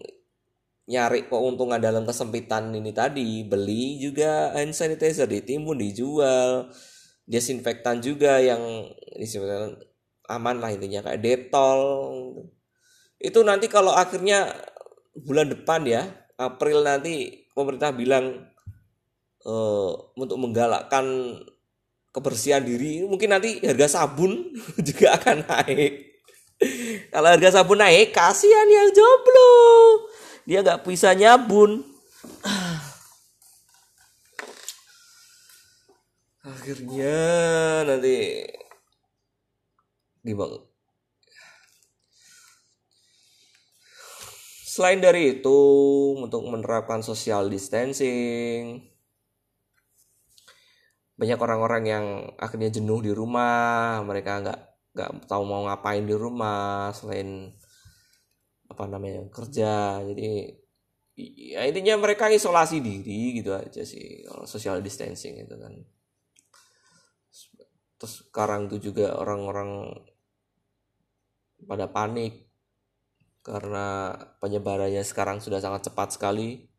nyari 0.89 1.29
keuntungan 1.29 1.79
dalam 1.79 2.03
kesempitan 2.03 2.73
ini 2.73 2.91
tadi, 2.91 3.45
beli 3.45 4.01
juga 4.01 4.51
hand 4.57 4.73
sanitizer 4.73 5.29
ditimbun 5.29 5.77
dijual, 5.77 6.67
desinfektan 7.29 8.01
juga 8.01 8.41
yang 8.41 8.59
disinfektan 9.15 9.77
aman 10.27 10.57
lah 10.59 10.73
intinya 10.73 11.05
kayak 11.05 11.21
detol. 11.21 11.81
Itu 13.21 13.45
nanti 13.45 13.69
kalau 13.69 13.93
akhirnya 13.93 14.49
bulan 15.13 15.53
depan 15.53 15.85
ya 15.85 16.07
April 16.39 16.81
nanti 16.81 17.45
pemerintah 17.53 17.93
bilang 17.93 18.49
uh, 19.45 19.91
untuk 20.17 20.37
menggalakkan 20.41 21.37
kebersihan 22.11 22.63
diri 22.65 23.07
mungkin 23.07 23.31
nanti 23.31 23.63
harga 23.63 24.01
sabun 24.01 24.51
juga 24.87 25.15
akan 25.15 25.47
naik 25.47 26.10
kalau 27.13 27.27
harga 27.33 27.61
sabun 27.61 27.81
naik 27.81 28.13
kasihan 28.13 28.69
yang 28.69 28.89
jomblo. 28.93 29.53
Dia 30.45 30.61
nggak 30.61 30.85
bisa 30.85 31.13
nyabun. 31.13 31.81
Akhirnya 36.41 37.17
nanti 37.85 38.45
gimana? 40.25 40.57
Selain 44.71 45.03
dari 45.03 45.35
itu 45.37 45.59
untuk 46.15 46.47
menerapkan 46.47 47.03
social 47.03 47.51
distancing 47.51 48.91
banyak 51.21 51.37
orang-orang 51.37 51.83
yang 51.85 52.05
akhirnya 52.41 52.73
jenuh 52.73 52.97
di 52.97 53.13
rumah 53.13 54.01
mereka 54.01 54.41
nggak 54.41 54.70
nggak 54.91 55.27
tahu 55.27 55.43
mau 55.47 55.63
ngapain 55.67 56.03
di 56.03 56.15
rumah 56.15 56.91
selain 56.91 57.51
apa 58.67 58.83
namanya 58.87 59.27
kerja. 59.31 59.99
Jadi 60.03 60.47
ya 61.15 61.67
intinya 61.67 61.99
mereka 61.99 62.31
isolasi 62.31 62.79
diri 62.79 63.43
gitu 63.43 63.51
aja 63.51 63.83
sih 63.83 64.23
kalau 64.23 64.47
social 64.47 64.79
distancing 64.79 65.39
itu 65.43 65.55
kan. 65.59 65.73
Terus 67.99 68.13
sekarang 68.25 68.65
tuh 68.71 68.81
juga 68.81 69.13
orang-orang 69.19 69.91
pada 71.67 71.85
panik 71.91 72.49
karena 73.45 74.13
penyebarannya 74.41 75.01
sekarang 75.05 75.41
sudah 75.41 75.61
sangat 75.61 75.89
cepat 75.89 76.17
sekali 76.17 76.70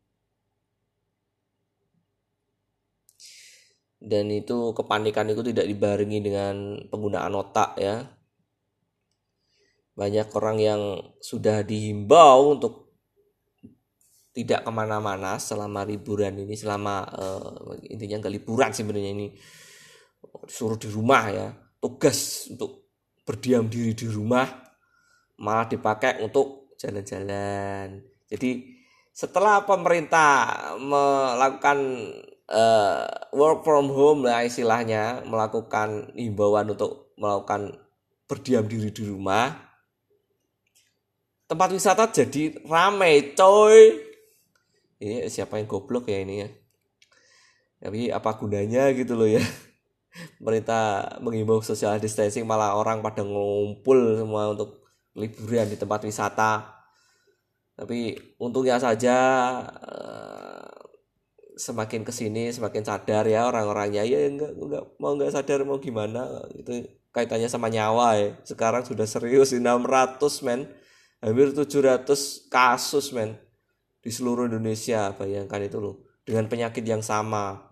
dan 4.03 4.27
itu 4.27 4.75
kepanikan 4.75 5.31
itu 5.31 5.39
tidak 5.39 5.63
dibarengi 5.63 6.19
dengan 6.19 6.75
penggunaan 6.91 7.31
otak 7.39 7.79
ya. 7.79 8.03
Banyak 9.95 10.27
orang 10.35 10.57
yang 10.59 10.81
sudah 11.23 11.63
dihimbau 11.63 12.59
untuk 12.59 12.91
tidak 14.35 14.65
ke 14.67 14.71
mana-mana 14.73 15.39
selama 15.39 15.87
liburan 15.87 16.35
ini 16.35 16.57
selama 16.57 17.05
uh, 17.15 17.79
intinya 17.87 18.19
nggak 18.19 18.35
liburan 18.43 18.75
sebenarnya 18.75 19.11
ini. 19.15 19.27
Suruh 20.51 20.75
di 20.75 20.91
rumah 20.91 21.23
ya. 21.31 21.47
Tugas 21.79 22.51
untuk 22.51 22.91
berdiam 23.23 23.71
diri 23.71 23.95
di 23.95 24.07
rumah 24.11 24.51
malah 25.39 25.69
dipakai 25.71 26.19
untuk 26.19 26.75
jalan-jalan. 26.75 28.03
Jadi 28.27 28.67
setelah 29.13 29.63
pemerintah 29.63 30.75
melakukan 30.81 31.77
uh, 32.49 33.07
work 33.31 33.63
from 33.63 33.91
home 33.93 34.27
lah 34.27 34.43
istilahnya 34.43 35.23
melakukan 35.23 36.11
himbauan 36.17 36.73
untuk 36.73 37.13
melakukan 37.15 37.77
berdiam 38.27 38.65
diri 38.65 38.89
di 38.89 39.03
rumah. 39.07 39.53
Tempat 41.47 41.69
wisata 41.75 42.09
jadi 42.09 42.57
ramai 42.65 43.35
coy. 43.37 44.01
Ini 45.03 45.27
siapa 45.27 45.59
yang 45.59 45.67
goblok 45.67 46.09
ya 46.09 46.23
ini 46.23 46.35
ya? 46.41 46.49
Tapi 47.83 48.07
apa 48.09 48.29
gunanya 48.39 48.89
gitu 48.95 49.19
loh 49.19 49.27
ya? 49.27 49.43
Pemerintah 50.39 51.17
mengimbau 51.19 51.59
social 51.59 51.99
distancing 51.99 52.47
malah 52.47 52.79
orang 52.79 53.03
pada 53.03 53.25
ngumpul 53.27 54.23
semua 54.23 54.55
untuk 54.55 54.87
liburan 55.13 55.67
di 55.67 55.77
tempat 55.77 56.07
wisata. 56.07 56.63
Tapi 57.75 58.15
untungnya 58.39 58.77
saja 58.77 59.17
semakin 61.53 62.01
ke 62.01 62.11
sini 62.13 62.49
semakin 62.49 62.83
sadar 62.85 63.25
ya 63.29 63.49
orang-orangnya. 63.49 64.03
Ya 64.05 64.25
enggak 64.25 64.53
enggak 64.57 64.83
mau 64.97 65.13
enggak 65.13 65.31
sadar 65.33 65.61
mau 65.65 65.77
gimana? 65.77 66.27
Itu 66.57 66.85
kaitannya 67.13 67.49
sama 67.49 67.69
nyawa 67.69 68.17
ya 68.17 68.29
sekarang 68.45 68.83
sudah 68.85 69.05
serius 69.05 69.53
600 69.53 70.19
men. 70.45 70.69
Hampir 71.23 71.55
700 71.55 72.51
kasus 72.51 73.15
men 73.15 73.39
di 74.03 74.11
seluruh 74.11 74.51
Indonesia. 74.51 75.15
Bayangkan 75.15 75.63
itu 75.63 75.79
loh 75.79 76.03
dengan 76.27 76.51
penyakit 76.51 76.83
yang 76.83 76.99
sama. 76.99 77.71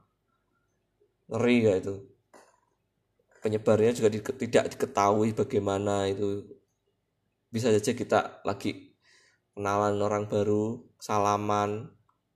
Ngeri 1.31 1.55
gak 1.63 1.77
itu? 1.83 1.95
Penyebarnya 3.41 3.91
juga 3.97 4.09
di, 4.13 4.19
tidak 4.21 4.75
diketahui 4.75 5.33
bagaimana 5.35 6.07
itu. 6.07 6.47
Bisa 7.51 7.71
saja 7.71 7.91
kita 7.91 8.43
lagi 8.47 8.95
kenalan 9.55 9.99
orang 9.99 10.31
baru 10.31 10.79
salaman 11.01 11.91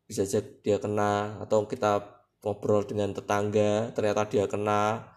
bisa 0.06 0.24
saja 0.26 0.46
dia 0.62 0.78
kena 0.78 1.42
atau 1.42 1.66
kita 1.66 2.02
ngobrol 2.46 2.86
dengan 2.86 3.14
tetangga 3.14 3.90
ternyata 3.98 4.30
dia 4.30 4.46
kena. 4.46 5.14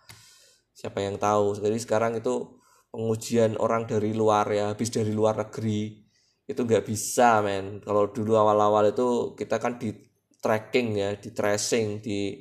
Siapa 0.73 1.03
yang 1.05 1.21
tahu? 1.21 1.59
Jadi 1.59 1.79
sekarang 1.83 2.17
itu 2.17 2.59
pengujian 2.89 3.61
orang 3.61 3.85
dari 3.85 4.17
luar 4.17 4.49
ya 4.49 4.73
habis 4.73 4.89
dari 4.89 5.13
luar 5.13 5.37
negeri 5.37 6.09
itu 6.49 6.61
nggak 6.65 6.85
bisa 6.89 7.45
men. 7.45 7.85
Kalau 7.85 8.09
dulu 8.09 8.33
awal-awal 8.41 8.97
itu 8.97 9.37
kita 9.37 9.61
kan 9.61 9.77
di 9.77 9.93
tracking 10.41 10.89
ya 10.97 11.11
di 11.19 11.31
tracing 11.35 12.01
di 12.01 12.41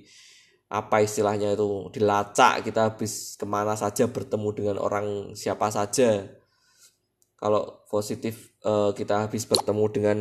apa 0.68 1.00
istilahnya 1.00 1.56
itu 1.56 1.92
dilacak 1.92 2.64
kita 2.64 2.92
habis 2.92 3.40
ke 3.40 3.48
mana 3.48 3.76
saja 3.76 4.08
bertemu 4.08 4.50
dengan 4.56 4.78
orang 4.80 5.36
siapa 5.36 5.68
saja. 5.68 6.24
Kalau 7.38 7.86
positif 7.92 8.56
uh, 8.66 8.96
kita 8.96 9.28
habis 9.28 9.46
bertemu 9.46 9.86
dengan 9.92 10.18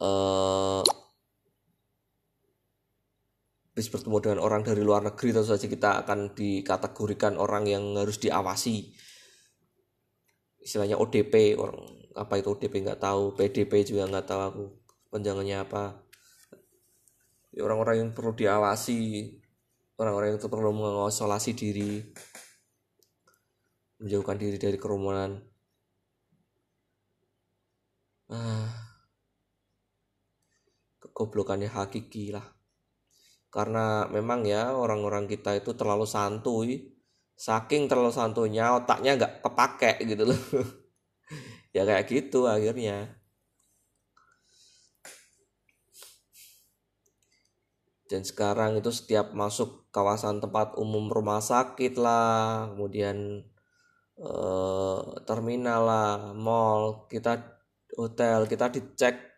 uh, 0.00 0.82
bertemu 3.74 4.16
dengan 4.22 4.38
orang 4.38 4.62
dari 4.62 4.82
luar 4.86 5.02
negeri 5.02 5.34
tentu 5.34 5.50
saja 5.50 5.66
kita 5.66 6.06
akan 6.06 6.34
dikategorikan 6.34 7.34
orang 7.34 7.66
yang 7.66 7.82
harus 7.98 8.22
diawasi. 8.22 8.94
Istilahnya 10.62 10.96
ODP 10.96 11.58
orang 11.58 11.82
apa 12.14 12.38
itu 12.38 12.54
ODP 12.54 12.86
nggak 12.86 13.02
tahu 13.02 13.34
PDP 13.34 13.82
juga 13.82 14.06
nggak 14.06 14.26
tahu 14.26 14.40
aku 14.40 14.64
panjangannya 15.10 15.56
apa. 15.62 16.06
Ya, 17.54 17.62
orang-orang 17.66 17.96
yang 18.02 18.10
perlu 18.14 18.34
diawasi 18.34 19.30
orang-orang 19.98 20.34
yang 20.34 20.40
perlu 20.42 20.70
mengisolasi 20.74 21.54
diri 21.54 22.02
menjauhkan 24.02 24.38
diri 24.38 24.58
dari 24.58 24.78
kerumunan. 24.78 25.38
Ah, 28.30 28.83
kegoblokannya 31.14 31.70
hakiki 31.70 32.34
lah. 32.34 32.42
Karena 33.54 34.10
memang 34.10 34.42
ya 34.42 34.74
orang-orang 34.74 35.30
kita 35.30 35.54
itu 35.54 35.78
terlalu 35.78 36.10
santuy. 36.10 36.90
Saking 37.38 37.86
terlalu 37.86 38.10
santunya 38.10 38.74
otaknya 38.74 39.14
nggak 39.14 39.46
kepake 39.46 40.02
gitu 40.02 40.34
loh. 40.34 40.42
Ya 41.74 41.82
kayak 41.82 42.06
gitu 42.06 42.46
akhirnya. 42.46 43.18
Dan 48.06 48.22
sekarang 48.22 48.78
itu 48.78 48.94
setiap 48.94 49.34
masuk 49.34 49.90
kawasan 49.90 50.38
tempat 50.38 50.78
umum 50.78 51.10
rumah 51.10 51.42
sakit 51.42 51.98
lah 51.98 52.70
kemudian 52.70 53.42
eh, 54.22 55.00
terminal 55.26 55.82
lah 55.82 56.10
mall 56.30 57.10
kita 57.10 57.42
hotel 57.98 58.46
kita 58.46 58.70
dicek 58.70 59.33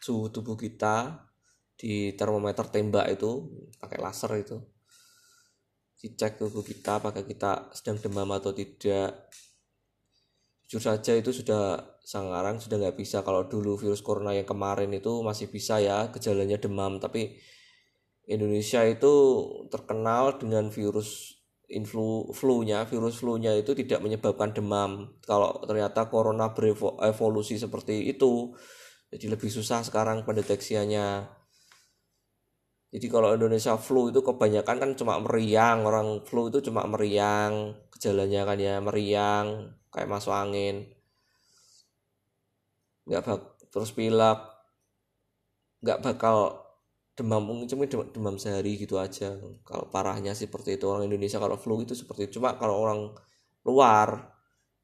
suhu 0.00 0.28
tubuh 0.28 0.56
kita 0.56 1.26
di 1.74 2.14
termometer 2.14 2.68
tembak 2.70 3.08
itu 3.12 3.48
pakai 3.80 3.98
laser 3.98 4.32
itu. 4.38 4.56
Dicek 5.98 6.36
tubuh 6.36 6.60
kita 6.60 7.00
apakah 7.00 7.24
kita 7.24 7.72
sedang 7.72 7.96
demam 7.98 8.28
atau 8.36 8.52
tidak. 8.52 9.32
Jujur 10.64 10.80
saja 10.80 11.12
itu 11.16 11.32
sudah 11.32 11.96
sekarang 12.04 12.60
sudah 12.60 12.76
nggak 12.76 12.96
bisa. 13.00 13.24
Kalau 13.24 13.48
dulu 13.48 13.80
virus 13.80 14.04
corona 14.04 14.36
yang 14.36 14.44
kemarin 14.44 14.92
itu 14.92 15.24
masih 15.24 15.48
bisa 15.48 15.80
ya 15.80 16.12
gejalanya 16.12 16.60
demam. 16.60 17.00
Tapi 17.00 17.36
Indonesia 18.28 18.84
itu 18.84 19.12
terkenal 19.68 20.40
dengan 20.40 20.68
virus 20.72 21.40
influ 21.68 22.32
flu-nya, 22.32 22.84
virus 22.84 23.20
flu-nya 23.20 23.56
itu 23.56 23.72
tidak 23.72 24.04
menyebabkan 24.04 24.52
demam. 24.52 25.16
Kalau 25.24 25.64
ternyata 25.64 26.08
corona 26.12 26.52
berevolusi 26.52 27.56
seperti 27.56 28.08
itu, 28.08 28.52
jadi 29.14 29.38
lebih 29.38 29.46
susah 29.46 29.86
sekarang 29.86 30.26
pendeteksiannya. 30.26 31.30
Jadi 32.90 33.06
kalau 33.06 33.30
Indonesia 33.38 33.78
flu 33.78 34.10
itu 34.10 34.26
kebanyakan 34.26 34.76
kan 34.82 34.90
cuma 34.98 35.22
meriang, 35.22 35.86
orang 35.86 36.26
flu 36.26 36.50
itu 36.50 36.58
cuma 36.66 36.82
meriang, 36.90 37.78
gejalanya 37.94 38.42
kan 38.42 38.58
ya 38.58 38.82
meriang, 38.82 39.70
kayak 39.94 40.10
masuk 40.10 40.34
angin. 40.34 40.90
Nggak 43.06 43.22
bak 43.22 43.40
terus 43.70 43.94
pilek, 43.94 44.38
nggak 45.82 46.02
bakal 46.02 46.64
demam 47.14 47.46
mungkin 47.46 47.70
cuma 47.70 47.86
demam, 47.86 48.10
demam 48.10 48.36
sehari 48.42 48.74
gitu 48.74 48.98
aja 48.98 49.38
kalau 49.62 49.86
parahnya 49.86 50.34
sih 50.34 50.50
seperti 50.50 50.74
itu 50.74 50.90
orang 50.90 51.06
Indonesia 51.06 51.38
kalau 51.38 51.54
flu 51.54 51.78
itu 51.86 51.94
seperti 51.94 52.26
itu 52.26 52.42
cuma 52.42 52.58
kalau 52.58 52.82
orang 52.82 53.14
luar 53.62 54.33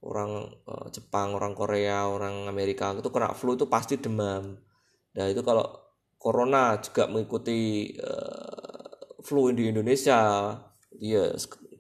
orang 0.01 0.49
uh, 0.65 0.89
Jepang 0.89 1.37
orang 1.37 1.53
Korea 1.53 2.09
orang 2.09 2.49
Amerika 2.49 2.97
itu 2.97 3.11
kena 3.13 3.37
flu 3.37 3.55
itu 3.57 3.69
pasti 3.69 4.01
demam. 4.01 4.57
Nah 5.17 5.27
itu 5.29 5.45
kalau 5.45 5.67
corona 6.17 6.81
juga 6.81 7.09
mengikuti 7.09 7.93
uh, 8.01 9.21
flu 9.21 9.53
di 9.53 9.69
Indonesia 9.69 10.53
ya 11.01 11.25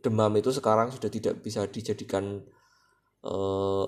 demam 0.00 0.32
itu 0.36 0.48
sekarang 0.52 0.88
sudah 0.92 1.10
tidak 1.12 1.44
bisa 1.44 1.68
dijadikan 1.68 2.40
eh, 3.20 3.84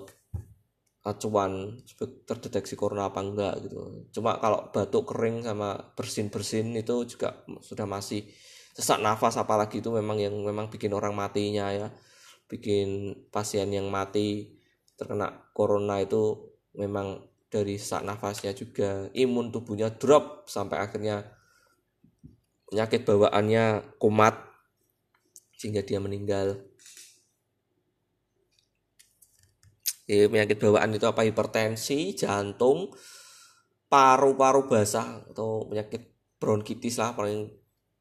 acuan 1.03 1.81
terdeteksi 2.29 2.77
corona 2.79 3.11
apa 3.11 3.21
enggak 3.25 3.55
gitu. 3.67 4.07
Cuma 4.15 4.39
kalau 4.39 4.71
batuk 4.71 5.09
kering 5.11 5.43
sama 5.43 5.75
bersin 5.97 6.29
bersin 6.31 6.77
itu 6.77 6.95
juga 7.09 7.43
sudah 7.65 7.89
masih 7.89 8.29
sesak 8.73 9.03
nafas 9.03 9.37
apalagi 9.37 9.81
itu 9.85 9.91
memang 9.93 10.17
yang 10.21 10.33
memang 10.33 10.71
bikin 10.73 10.95
orang 10.97 11.13
matinya 11.13 11.69
ya 11.75 11.89
bikin 12.53 13.17
pasien 13.33 13.73
yang 13.73 13.89
mati 13.89 14.61
terkena 15.01 15.49
corona 15.57 16.05
itu 16.05 16.53
memang 16.77 17.25
dari 17.49 17.81
sesak 17.81 18.05
nafasnya 18.05 18.53
juga 18.53 19.09
imun 19.17 19.49
tubuhnya 19.49 19.89
drop 19.97 20.45
sampai 20.45 20.85
akhirnya 20.85 21.25
penyakit 22.69 23.09
bawaannya 23.09 23.97
kumat 23.97 24.37
sehingga 25.57 25.85
dia 25.85 26.01
meninggal. 26.01 26.61
Ya, 30.11 30.27
penyakit 30.27 30.59
bawaan 30.59 30.97
itu 30.97 31.07
apa? 31.07 31.23
Hipertensi 31.23 32.19
jantung 32.19 32.91
paru-paru 33.87 34.67
basah 34.67 35.23
atau 35.31 35.69
penyakit 35.69 36.17
bronkitis 36.41 36.99
lah 36.99 37.15
paling 37.15 37.53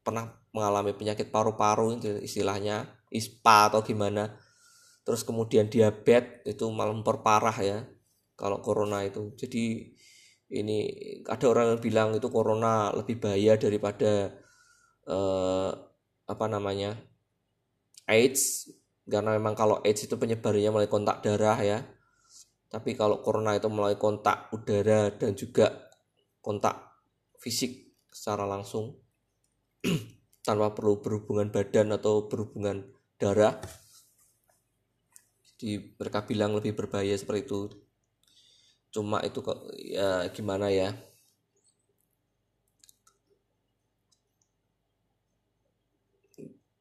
pernah 0.02 0.34
mengalami 0.50 0.96
penyakit 0.96 1.30
paru-paru 1.30 2.00
istilahnya 2.24 2.88
ispa 3.12 3.70
atau 3.70 3.84
gimana 3.84 4.34
terus 5.02 5.26
kemudian 5.26 5.66
diabetes 5.66 6.46
itu 6.46 6.64
malah 6.70 6.94
memperparah 6.94 7.56
ya 7.62 7.78
kalau 8.38 8.58
corona 8.58 9.02
itu. 9.06 9.34
Jadi 9.38 9.94
ini 10.52 10.78
ada 11.26 11.46
orang 11.48 11.76
yang 11.76 11.80
bilang 11.80 12.08
itu 12.12 12.28
corona 12.28 12.92
lebih 12.92 13.22
bahaya 13.22 13.56
daripada 13.56 14.34
eh, 15.06 15.70
apa 16.26 16.46
namanya 16.50 16.98
AIDS. 18.10 18.70
Karena 19.02 19.34
memang 19.34 19.58
kalau 19.58 19.82
AIDS 19.82 20.06
itu 20.06 20.14
penyebarannya 20.14 20.70
melalui 20.70 20.90
kontak 20.90 21.22
darah 21.26 21.58
ya. 21.62 21.78
Tapi 22.70 22.96
kalau 22.96 23.20
corona 23.20 23.52
itu 23.58 23.68
melalui 23.68 23.98
kontak 24.00 24.48
udara 24.54 25.12
dan 25.12 25.36
juga 25.36 25.90
kontak 26.40 26.78
fisik 27.36 27.92
secara 28.08 28.48
langsung 28.48 28.96
tanpa 30.46 30.72
perlu 30.72 30.98
berhubungan 31.04 31.52
badan 31.52 31.94
atau 31.94 32.30
berhubungan 32.30 32.86
darah 33.20 33.60
jadi 35.62 35.94
mereka 35.94 36.26
bilang 36.26 36.58
lebih 36.58 36.74
berbahaya 36.74 37.14
seperti 37.14 37.46
itu. 37.46 37.70
Cuma 38.90 39.22
itu 39.22 39.38
kok 39.46 39.62
ya 39.78 40.26
gimana 40.34 40.74
ya? 40.74 40.90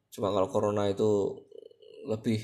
Cuma 0.10 0.34
kalau 0.34 0.50
corona 0.50 0.90
itu 0.90 1.38
lebih 2.10 2.42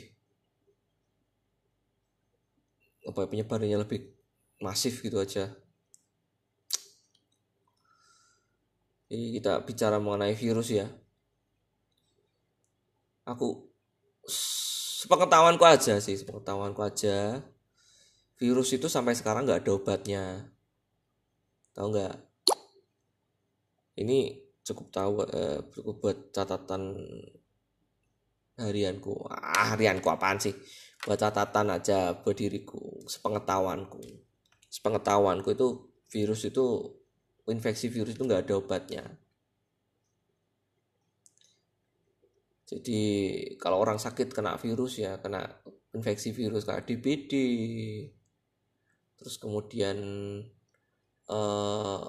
apa 3.10 3.26
ya, 3.26 3.28
penyebarannya 3.34 3.82
lebih 3.82 4.14
masif 4.62 5.02
gitu 5.02 5.18
aja. 5.18 5.50
Ini 9.10 9.42
kita 9.42 9.66
bicara 9.66 9.98
mengenai 9.98 10.38
virus 10.38 10.70
ya. 10.70 10.86
Aku 13.26 13.74
sepengetahuanku 14.98 15.62
aja 15.62 16.02
sih 16.02 16.18
sepengetahuanku 16.18 16.82
aja. 16.82 17.46
Virus 18.38 18.74
itu 18.74 18.90
sampai 18.90 19.14
sekarang 19.14 19.46
nggak 19.46 19.62
ada 19.66 19.72
obatnya. 19.78 20.24
Tahu 21.78 21.88
nggak? 21.94 22.16
Ini 24.02 24.18
cukup 24.66 24.88
tahu 24.90 25.14
eh, 25.30 25.60
cukup 25.74 25.96
buat 26.02 26.18
catatan 26.34 26.98
harianku. 28.58 29.14
Ah, 29.30 29.74
harianku 29.74 30.10
apaan 30.10 30.42
sih? 30.42 30.54
Buat 31.06 31.30
catatan 31.30 31.78
aja 31.78 32.18
buat 32.18 32.38
diriku 32.38 33.06
sepengetahuanku. 33.06 34.02
Sepengetahuanku 34.70 35.54
itu 35.54 35.68
virus 36.10 36.46
itu 36.46 36.66
infeksi 37.50 37.90
virus 37.90 38.18
itu 38.18 38.26
nggak 38.26 38.50
ada 38.50 38.54
obatnya 38.58 39.06
jadi 42.68 43.02
kalau 43.56 43.80
orang 43.80 43.96
sakit 43.96 44.36
kena 44.36 44.60
virus 44.60 45.00
ya 45.00 45.24
kena 45.24 45.48
infeksi 45.96 46.36
virus 46.36 46.68
kayak 46.68 46.84
DBD 46.84 47.34
terus 49.18 49.40
kemudian 49.40 49.98
eh, 51.32 52.04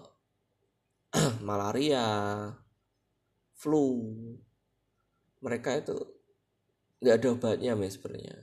malaria 1.49 2.05
flu. 3.59 4.14
Mereka 5.42 5.71
itu 5.83 5.97
nggak 6.99 7.14
ada 7.14 7.29
obatnya 7.31 7.73
mas 7.79 7.94
sebenarnya. 7.99 8.35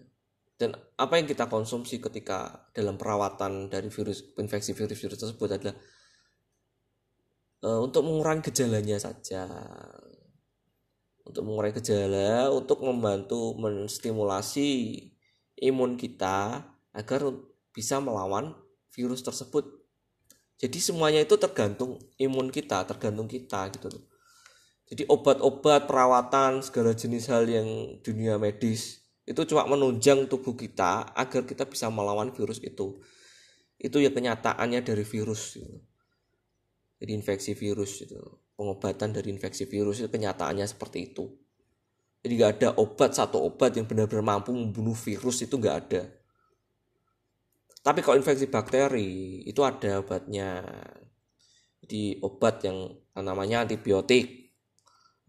Dan 0.55 0.71
apa 0.95 1.19
yang 1.19 1.27
kita 1.27 1.51
konsumsi 1.51 1.99
ketika 1.99 2.71
dalam 2.71 2.95
perawatan 2.95 3.67
dari 3.67 3.91
virus 3.91 4.23
infeksi 4.39 4.71
virus-virus 4.71 5.19
tersebut 5.19 5.49
adalah 5.51 5.75
uh, 7.67 7.83
untuk 7.83 8.07
mengurangi 8.07 8.47
gejalanya 8.47 8.95
saja 8.95 9.43
untuk 11.25 11.41
mengurangi 11.41 11.81
gejala 11.81 12.53
untuk 12.53 12.85
membantu 12.85 13.57
menstimulasi 13.57 15.01
imun 15.57 15.97
kita 15.97 16.61
agar 16.93 17.21
bisa 17.73 17.97
melawan 17.97 18.53
virus 18.93 19.25
tersebut. 19.25 19.65
Jadi 20.55 20.79
semuanya 20.79 21.25
itu 21.25 21.35
tergantung 21.35 21.99
imun 22.15 22.47
kita 22.53 22.87
tergantung 22.87 23.27
kita 23.27 23.67
gitu 23.73 23.91
loh. 23.91 24.05
Jadi 24.85 25.03
obat-obat 25.09 25.89
perawatan 25.89 26.61
segala 26.61 26.93
jenis 26.93 27.27
hal 27.27 27.49
yang 27.49 27.99
dunia 28.05 28.37
medis 28.37 29.01
itu 29.25 29.41
cuma 29.49 29.65
menunjang 29.65 30.29
tubuh 30.29 30.53
kita 30.53 31.09
agar 31.17 31.49
kita 31.49 31.65
bisa 31.65 31.89
melawan 31.89 32.29
virus 32.31 32.61
itu. 32.61 33.01
Itu 33.81 33.97
ya 33.99 34.13
kenyataannya 34.13 34.85
dari 34.85 35.03
virus 35.03 35.57
gitu. 35.59 35.81
jadi 36.95 37.11
infeksi 37.11 37.51
virus 37.59 38.07
itu 38.07 38.23
pengobatan 38.55 39.11
dari 39.15 39.31
infeksi 39.31 39.67
virus 39.67 40.03
itu 40.03 40.09
kenyataannya 40.09 40.65
seperti 40.65 41.13
itu 41.13 41.29
jadi 42.25 42.33
nggak 42.35 42.51
ada 42.59 42.69
obat 42.81 43.13
satu 43.13 43.37
obat 43.43 43.77
yang 43.77 43.85
benar-benar 43.85 44.25
mampu 44.25 44.55
membunuh 44.55 44.95
virus 44.95 45.43
itu 45.43 45.55
nggak 45.55 45.77
ada 45.87 46.03
tapi 47.85 48.01
kalau 48.01 48.17
infeksi 48.17 48.49
bakteri 48.49 49.43
itu 49.45 49.61
ada 49.61 50.01
obatnya 50.01 50.65
jadi 51.85 52.23
obat 52.25 52.65
yang 52.65 52.89
namanya 53.13 53.67
antibiotik 53.67 54.55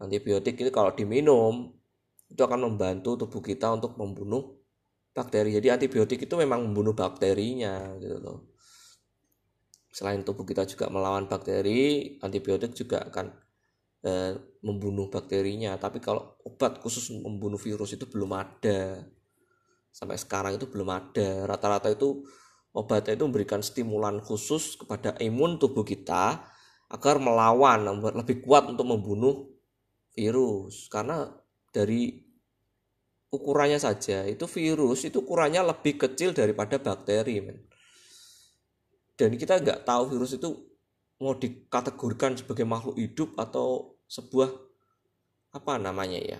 antibiotik 0.01 0.57
itu 0.57 0.71
kalau 0.73 0.95
diminum 0.95 1.77
itu 2.27 2.41
akan 2.43 2.67
membantu 2.67 3.15
tubuh 3.15 3.39
kita 3.39 3.71
untuk 3.71 3.95
membunuh 3.95 4.59
bakteri. 5.15 5.55
Jadi 5.55 5.67
antibiotik 5.71 6.27
itu 6.27 6.35
memang 6.35 6.67
membunuh 6.67 6.93
bakterinya 6.93 7.95
gitu 7.97 8.19
loh. 8.19 8.37
Selain 9.97 10.21
tubuh 10.21 10.45
kita 10.45 10.69
juga 10.69 10.93
melawan 10.93 11.25
bakteri, 11.25 12.21
antibiotik 12.21 12.77
juga 12.77 13.01
akan 13.09 13.33
e, 14.05 14.11
membunuh 14.61 15.09
bakterinya. 15.09 15.73
Tapi 15.81 15.97
kalau 15.97 16.37
obat 16.45 16.77
khusus 16.77 17.09
membunuh 17.17 17.57
virus 17.57 17.97
itu 17.97 18.05
belum 18.05 18.29
ada. 18.37 19.01
Sampai 19.89 20.21
sekarang 20.21 20.61
itu 20.61 20.69
belum 20.69 20.85
ada. 20.93 21.49
Rata-rata 21.49 21.89
itu 21.89 22.21
obatnya 22.77 23.17
itu 23.17 23.25
memberikan 23.25 23.65
stimulan 23.65 24.21
khusus 24.21 24.77
kepada 24.77 25.17
imun 25.17 25.57
tubuh 25.57 25.81
kita 25.81 26.45
agar 26.93 27.17
melawan 27.17 27.89
lebih 28.21 28.45
kuat 28.45 28.69
untuk 28.69 28.85
membunuh 28.85 29.49
virus 30.13 30.85
karena 30.93 31.25
dari 31.73 32.21
ukurannya 33.33 33.81
saja 33.81 34.23
itu 34.29 34.45
virus 34.45 35.09
itu 35.09 35.25
ukurannya 35.25 35.65
lebih 35.65 35.97
kecil 35.97 36.37
daripada 36.37 36.77
bakteri 36.77 37.41
men. 37.41 37.57
Dan 39.17 39.33
kita 39.33 39.59
nggak 39.59 39.83
tahu 39.83 40.13
virus 40.13 40.37
itu 40.37 40.49
mau 41.17 41.33
dikategorikan 41.33 42.37
sebagai 42.37 42.63
makhluk 42.63 42.95
hidup 43.01 43.33
atau 43.35 43.97
sebuah 44.05 44.53
apa 45.57 45.81
namanya 45.81 46.21
ya 46.21 46.39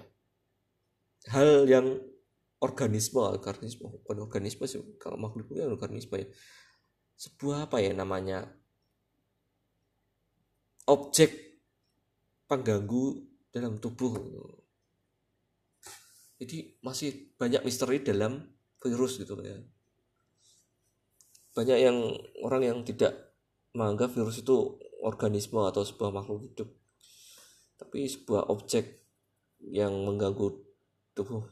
hal 1.34 1.66
yang 1.66 1.98
organisme 2.58 3.22
organisme 3.22 3.86
bukan 3.86 4.18
organisme 4.26 4.66
sih 4.66 4.82
kalau 4.98 5.18
makhluk 5.18 5.50
itu 5.54 5.62
kan 5.62 5.74
organisme 5.74 6.16
ya. 6.18 6.28
Sebuah 7.18 7.70
apa 7.70 7.82
ya 7.82 7.98
namanya 7.98 8.46
objek 10.86 11.58
pengganggu 12.46 13.26
dalam 13.50 13.82
tubuh. 13.82 14.14
Jadi 16.38 16.78
masih 16.86 17.34
banyak 17.34 17.66
misteri 17.66 18.06
dalam 18.06 18.46
virus 18.78 19.18
gitu 19.18 19.34
ya 19.42 19.58
banyak 21.58 21.80
yang 21.82 21.98
orang 22.46 22.62
yang 22.62 22.78
tidak 22.86 23.34
menganggap 23.74 24.14
virus 24.14 24.46
itu 24.46 24.78
organisme 25.02 25.58
atau 25.66 25.82
sebuah 25.82 26.14
makhluk 26.14 26.54
hidup. 26.54 26.70
Tapi 27.82 28.06
sebuah 28.06 28.54
objek 28.54 29.02
yang 29.66 30.06
mengganggu 30.06 30.54
tubuh 31.18 31.50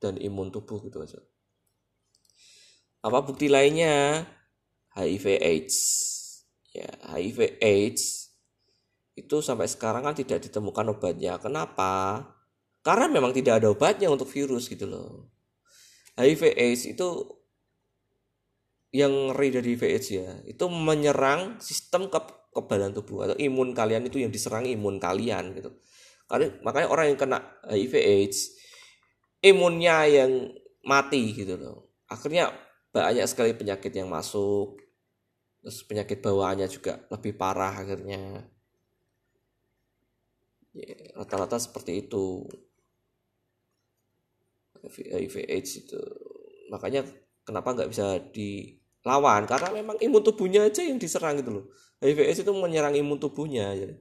dan 0.00 0.16
imun 0.16 0.48
tubuh 0.48 0.80
gitu 0.88 1.04
aja. 1.04 1.20
Apa 3.04 3.20
bukti 3.20 3.52
lainnya? 3.52 4.24
HIV 4.92 5.40
AIDS 5.40 5.76
ya 6.72 6.88
HIV 7.12 7.60
AIDS 7.60 8.32
itu 9.12 9.44
sampai 9.44 9.68
sekarang 9.68 10.08
kan 10.08 10.16
tidak 10.16 10.40
ditemukan 10.40 10.96
obatnya. 10.96 11.36
Kenapa? 11.36 12.24
Karena 12.80 13.12
memang 13.12 13.36
tidak 13.36 13.60
ada 13.60 13.68
obatnya 13.68 14.08
untuk 14.08 14.28
virus 14.32 14.72
gitu 14.72 14.88
loh. 14.88 15.28
HIV 16.16 16.56
AIDS 16.56 16.88
itu 16.88 17.08
yang 18.92 19.32
ngeri 19.32 19.48
dari 19.48 19.72
VH 19.72 20.06
ya 20.12 20.28
itu 20.44 20.64
menyerang 20.68 21.56
sistem 21.64 22.12
ke 22.12 22.20
kekebalan 22.52 22.92
tubuh 22.92 23.24
atau 23.24 23.36
imun 23.40 23.72
kalian 23.72 24.04
itu 24.04 24.20
yang 24.20 24.28
diserang 24.28 24.68
imun 24.68 25.00
kalian 25.00 25.56
gitu. 25.56 25.72
Karena 26.28 26.52
makanya 26.60 26.88
orang 26.92 27.06
yang 27.08 27.18
kena 27.18 27.38
HIV 27.64 27.94
AIDS 27.96 28.38
imunnya 29.40 30.04
yang 30.04 30.52
mati 30.84 31.32
gitu 31.32 31.56
loh. 31.56 31.96
Akhirnya 32.12 32.52
banyak 32.92 33.24
sekali 33.24 33.56
penyakit 33.56 33.96
yang 33.96 34.12
masuk 34.12 34.76
terus 35.64 35.80
penyakit 35.88 36.20
bawaannya 36.20 36.68
juga 36.68 37.00
lebih 37.08 37.32
parah 37.40 37.72
akhirnya. 37.72 38.44
Ya, 40.76 40.92
rata-rata 41.16 41.56
seperti 41.56 42.04
itu. 42.04 42.44
HIV 44.84 45.48
AIDS 45.48 45.72
itu. 45.88 46.00
Makanya 46.68 47.08
kenapa 47.48 47.72
nggak 47.72 47.90
bisa 47.92 48.20
dilawan 49.02 49.44
karena 49.50 49.68
memang 49.74 49.98
imun 49.98 50.22
tubuhnya 50.22 50.66
aja 50.66 50.86
yang 50.86 50.96
diserang 50.96 51.38
gitu 51.42 51.50
loh. 51.60 51.64
HIV 52.02 52.18
AIDS 52.26 52.40
itu 52.42 52.52
menyerang 52.54 52.94
imun 52.98 53.18
tubuhnya 53.18 53.74
jadi 53.74 53.94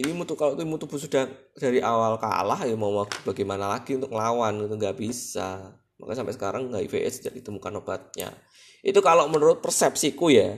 ini 0.00 0.16
mutu 0.16 0.32
kalau 0.32 0.56
imun 0.56 0.80
tubuh 0.80 0.96
sudah 0.96 1.28
dari 1.52 1.84
awal 1.84 2.16
kalah 2.16 2.64
ya 2.64 2.72
mau 2.72 3.04
bagaimana 3.28 3.76
lagi 3.76 4.00
untuk 4.00 4.10
melawan 4.16 4.64
itu 4.64 4.74
nggak 4.80 4.96
bisa. 4.96 5.76
Makanya 6.00 6.24
sampai 6.24 6.34
sekarang 6.34 6.62
HIV 6.72 6.94
AIDS 7.04 7.20
tidak 7.20 7.44
ditemukan 7.44 7.72
obatnya. 7.84 8.32
Itu 8.80 9.04
kalau 9.04 9.28
menurut 9.28 9.60
persepsiku 9.60 10.32
ya 10.32 10.56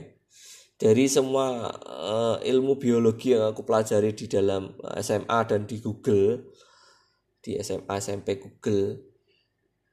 dari 0.79 1.11
semua 1.11 1.67
uh, 1.83 2.37
ilmu 2.39 2.79
biologi 2.79 3.35
yang 3.35 3.51
aku 3.51 3.67
pelajari 3.67 4.15
di 4.15 4.31
dalam 4.31 4.71
SMA 5.03 5.39
dan 5.45 5.67
di 5.67 5.83
Google 5.83 6.55
di 7.43 7.59
SMA 7.59 7.95
SMP 7.99 8.39
Google 8.39 9.14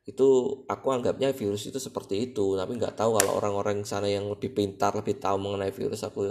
itu 0.03 0.29
aku 0.67 0.87
anggapnya 0.91 1.31
virus 1.31 1.71
itu 1.71 1.79
seperti 1.79 2.35
itu 2.35 2.59
tapi 2.59 2.75
nggak 2.75 2.99
tahu 2.99 3.23
kalau 3.23 3.39
orang-orang 3.39 3.87
sana 3.87 4.11
yang 4.11 4.27
lebih 4.27 4.51
pintar 4.51 4.99
lebih 4.99 5.23
tahu 5.23 5.39
mengenai 5.39 5.71
virus 5.71 6.03
aku 6.03 6.27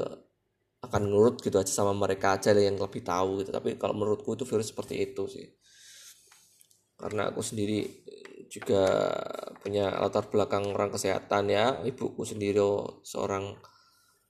akan 0.81 1.01
nurut 1.13 1.37
gitu 1.45 1.61
aja 1.61 1.69
sama 1.69 1.93
mereka 1.93 2.35
aja 2.35 2.57
yang 2.57 2.77
lebih 2.81 3.05
tahu 3.05 3.45
gitu. 3.45 3.53
Tapi 3.53 3.77
kalau 3.77 3.93
menurutku 3.93 4.33
itu 4.33 4.45
virus 4.49 4.73
seperti 4.73 4.97
itu 4.97 5.23
sih. 5.29 5.45
Karena 6.97 7.29
aku 7.29 7.41
sendiri 7.45 7.85
juga 8.49 9.13
punya 9.61 9.93
latar 10.01 10.27
belakang 10.27 10.73
orang 10.73 10.91
kesehatan 10.91 11.47
ya 11.53 11.79
ibuku 11.87 12.27
sendiri 12.27 12.59
oh, 12.59 12.99
seorang 13.05 13.55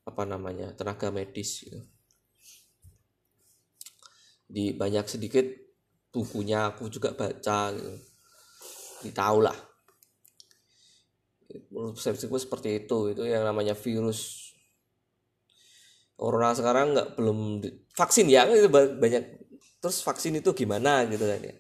apa 0.05 0.23
namanya 0.27 0.75
tenaga 0.75 1.07
medis 1.09 1.63
gitu. 1.63 1.79
Di 4.51 4.75
banyak 4.75 5.07
sedikit 5.07 5.47
bukunya 6.11 6.67
aku 6.75 6.91
juga 6.91 7.15
baca 7.15 7.71
gitu 7.71 8.10
ditahu 9.03 9.43
lah 9.43 9.57
menurut 11.71 11.99
persepsiku 11.99 12.35
seperti 12.39 12.85
itu 12.85 13.11
itu 13.11 13.23
yang 13.27 13.43
namanya 13.43 13.75
virus. 13.75 14.51
Corona 16.15 16.53
sekarang 16.53 16.93
nggak 16.93 17.09
belum 17.17 17.65
vaksin 17.97 18.29
ya 18.29 18.45
itu 18.47 18.69
banyak. 18.71 19.41
Terus 19.81 20.05
vaksin 20.05 20.37
itu 20.37 20.53
gimana 20.53 21.03
gitu 21.09 21.25
kan 21.25 21.41
ya. 21.41 21.55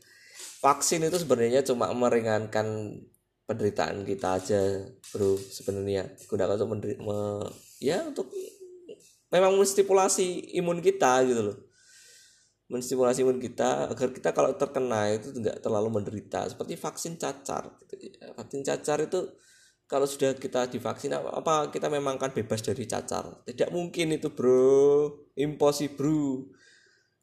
Vaksin 0.61 1.01
itu 1.01 1.17
sebenarnya 1.17 1.65
cuma 1.65 1.89
meringankan 1.89 3.01
penderitaan 3.49 4.05
kita 4.05 4.37
aja 4.37 4.85
bro 5.09 5.35
sebenarnya. 5.35 6.13
Gunakan 6.29 6.55
untuk 6.61 6.69
menderita 6.77 7.01
me, 7.01 7.49
ya 7.81 8.05
untuk 8.05 8.29
memang 9.33 9.57
menstipulasi 9.57 10.53
imun 10.61 10.77
kita 10.85 11.25
gitu 11.25 11.41
loh 11.49 11.70
menstimulasi 12.71 13.27
imun 13.27 13.37
kita 13.37 13.91
agar 13.91 14.15
kita 14.15 14.31
kalau 14.31 14.55
terkena 14.55 15.11
itu 15.11 15.35
tidak 15.35 15.59
terlalu 15.59 15.99
menderita. 15.99 16.47
Seperti 16.47 16.79
vaksin 16.79 17.19
cacar 17.19 17.67
gitu 17.83 17.99
ya. 17.99 18.31
vaksin 18.31 18.63
cacar 18.63 19.03
itu 19.03 19.27
kalau 19.91 20.07
sudah 20.07 20.31
kita 20.39 20.71
divaksin 20.71 21.11
apa 21.11 21.67
kita 21.67 21.91
memang 21.91 22.15
kan 22.15 22.31
bebas 22.31 22.63
dari 22.63 22.87
cacar? 22.87 23.43
Tidak 23.43 23.75
mungkin 23.75 24.15
itu 24.15 24.31
bro. 24.31 25.11
Impossible 25.35 26.47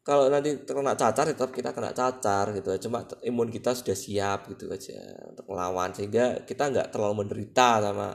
kalau 0.05 0.29
nanti 0.29 0.53
terkena 0.61 0.93
cacar 0.93 1.25
tetap 1.25 1.49
kita 1.49 1.73
kena 1.73 1.91
cacar 1.93 2.53
gitu 2.55 2.89
cuma 2.89 3.05
imun 3.25 3.49
kita 3.49 3.73
sudah 3.73 3.97
siap 3.97 4.53
gitu 4.53 4.69
aja 4.69 5.01
untuk 5.33 5.49
melawan. 5.49 5.89
Sehingga 5.97 6.45
kita 6.45 6.69
nggak 6.69 6.93
terlalu 6.93 7.25
menderita 7.25 7.81
sama 7.81 8.13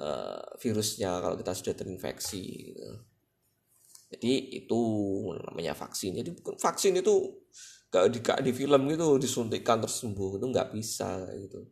uh, 0.00 0.44
virusnya 0.56 1.20
kalau 1.20 1.36
kita 1.36 1.52
sudah 1.52 1.74
terinfeksi 1.76 2.72
gitu 2.72 3.13
jadi 4.14 4.62
itu 4.62 4.80
namanya 5.42 5.74
vaksin. 5.74 6.14
Jadi 6.14 6.30
vaksin 6.54 6.94
itu 7.02 7.42
gak 7.90 8.14
di, 8.14 8.18
di 8.22 8.52
film 8.54 8.86
gitu 8.86 9.18
disuntikkan 9.18 9.82
terus 9.82 9.98
sembuh 10.02 10.38
itu 10.38 10.46
nggak 10.46 10.70
bisa 10.70 11.26
gitu. 11.34 11.66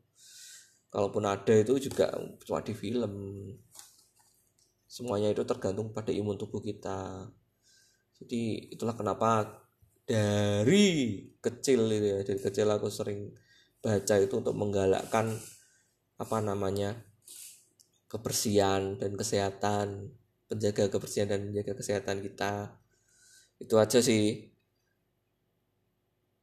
Kalaupun 0.91 1.23
ada 1.23 1.55
itu 1.55 1.79
juga 1.79 2.11
cuma 2.43 2.59
di 2.67 2.75
film. 2.75 3.15
Semuanya 4.91 5.31
itu 5.31 5.47
tergantung 5.47 5.95
pada 5.95 6.11
imun 6.11 6.35
tubuh 6.37 6.59
kita. 6.59 7.31
Jadi 8.19 8.75
itulah 8.75 8.99
kenapa 8.99 9.63
dari 10.03 11.23
kecil 11.39 11.87
itu 11.95 12.07
ya 12.11 12.19
dari 12.27 12.41
kecil 12.43 12.67
aku 12.75 12.91
sering 12.91 13.31
baca 13.79 14.15
itu 14.19 14.35
untuk 14.35 14.55
menggalakkan 14.59 15.31
apa 16.19 16.39
namanya 16.43 16.99
kebersihan 18.11 18.99
dan 18.99 19.17
kesehatan 19.17 20.13
menjaga 20.53 20.93
kebersihan 20.93 21.29
dan 21.33 21.49
menjaga 21.49 21.73
kesehatan 21.73 22.21
kita. 22.21 22.77
Itu 23.57 23.81
aja 23.81 24.05
sih. 24.05 24.53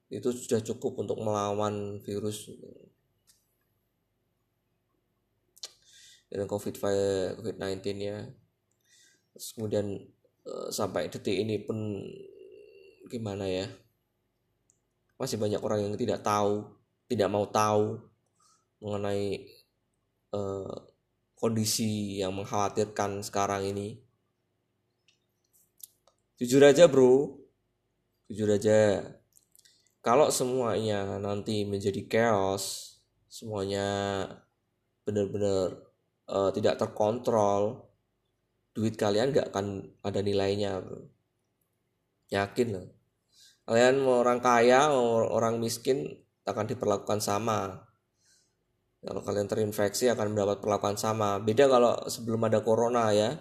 Itu 0.09 0.33
sudah 0.33 0.65
cukup 0.65 1.05
untuk 1.05 1.21
melawan 1.21 2.01
virus. 2.01 2.49
Dan 6.33 6.49
covid 6.49 6.73
covid 6.73 7.55
19 7.61 7.85
ya. 8.01 8.25
Terus 9.37 9.47
kemudian 9.53 9.85
eh, 10.49 10.69
sampai 10.73 11.13
detik 11.13 11.37
ini 11.37 11.61
pun 11.61 12.01
gimana 13.05 13.45
ya? 13.45 13.69
Masih 15.21 15.37
banyak 15.37 15.61
orang 15.61 15.85
yang 15.85 15.93
tidak 15.93 16.25
tahu 16.25 16.79
tidak 17.09 17.29
mau 17.33 17.49
tahu 17.49 17.97
mengenai 18.79 19.49
uh, 20.31 20.71
kondisi 21.39 22.19
yang 22.19 22.35
mengkhawatirkan 22.35 23.23
sekarang 23.23 23.71
ini. 23.71 23.97
Jujur 26.37 26.61
aja 26.67 26.85
bro. 26.91 27.39
Jujur 28.27 28.53
aja. 28.53 29.01
Kalau 30.03 30.29
semuanya 30.29 31.17
nanti 31.17 31.63
menjadi 31.63 32.05
chaos 32.07 32.95
semuanya 33.29 33.87
benar-benar 35.07 35.79
uh, 36.27 36.49
tidak 36.51 36.77
terkontrol 36.77 37.87
duit 38.73 38.95
kalian 38.95 39.33
gak 39.33 39.55
akan 39.55 39.87
ada 40.03 40.19
nilainya 40.19 40.83
bro. 40.83 41.07
Yakin 42.29 42.69
loh 42.75 42.99
kalian 43.69 44.01
mau 44.01 44.25
orang 44.25 44.41
kaya 44.41 44.89
mau 44.89 45.29
orang 45.29 45.61
miskin 45.61 46.25
akan 46.49 46.65
diperlakukan 46.65 47.21
sama 47.21 47.85
kalau 48.99 49.23
kalian 49.23 49.47
terinfeksi 49.47 50.11
akan 50.11 50.35
mendapat 50.35 50.59
perlakuan 50.59 50.99
sama. 50.99 51.39
Beda 51.39 51.71
kalau 51.71 51.95
sebelum 52.11 52.43
ada 52.47 52.59
corona 52.59 53.11
ya. 53.15 53.39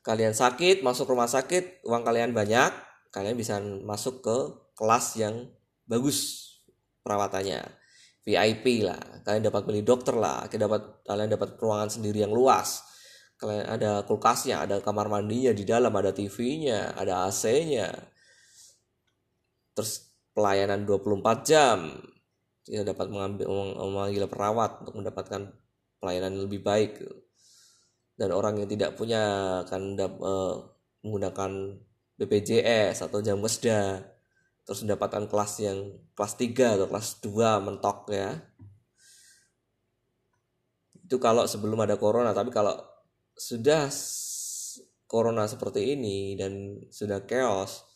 Kalian 0.00 0.32
sakit 0.32 0.86
masuk 0.86 1.10
rumah 1.10 1.26
sakit 1.26 1.82
uang 1.82 2.06
kalian 2.06 2.30
banyak 2.30 2.70
kalian 3.10 3.34
bisa 3.34 3.58
masuk 3.60 4.22
ke 4.22 4.36
kelas 4.78 5.18
yang 5.18 5.50
bagus 5.84 6.48
perawatannya. 7.02 7.64
VIP 8.26 8.82
lah. 8.82 8.98
Kalian 9.22 9.46
dapat 9.46 9.62
beli 9.66 9.82
dokter 9.86 10.14
lah. 10.16 10.46
Kalian 10.50 10.66
dapat 10.66 10.82
kalian 11.06 11.30
dapat 11.30 11.50
ruangan 11.58 11.90
sendiri 11.90 12.26
yang 12.26 12.34
luas. 12.34 12.82
Kalian 13.36 13.68
ada 13.68 14.02
kulkasnya 14.08 14.64
ada 14.64 14.80
kamar 14.80 15.12
mandinya 15.12 15.52
di 15.52 15.62
dalam 15.68 15.92
ada 15.92 16.10
TV-nya 16.10 16.96
ada 16.96 17.28
AC-nya 17.28 17.92
terus 19.76 20.08
pelayanan 20.32 20.88
24 20.88 21.44
jam 21.44 21.92
kita 22.66 22.82
dapat 22.82 23.06
mengambil 23.06 23.46
memanggil 23.78 24.26
perawat 24.26 24.82
untuk 24.82 24.98
mendapatkan 24.98 25.54
pelayanan 26.02 26.34
lebih 26.34 26.60
baik. 26.66 26.98
Dan 28.18 28.34
orang 28.34 28.58
yang 28.58 28.68
tidak 28.68 28.98
punya 28.98 29.22
akan 29.62 29.94
uh, 30.00 30.56
menggunakan 31.06 31.78
BPJS 32.16 33.06
atau 33.06 33.20
jam 33.22 33.38
kesda 33.38 34.02
terus 34.66 34.82
mendapatkan 34.82 35.30
kelas 35.30 35.52
yang 35.62 35.94
kelas 36.18 36.34
3 36.34 36.74
atau 36.74 36.86
kelas 36.90 37.08
2 37.22 37.64
mentok 37.70 38.10
ya. 38.10 38.34
Itu 41.06 41.22
kalau 41.22 41.46
sebelum 41.46 41.86
ada 41.86 41.94
corona 41.94 42.34
tapi 42.34 42.50
kalau 42.50 42.74
sudah 43.36 43.86
corona 45.06 45.46
seperti 45.46 45.94
ini 45.94 46.34
dan 46.34 46.82
sudah 46.90 47.22
chaos 47.30 47.86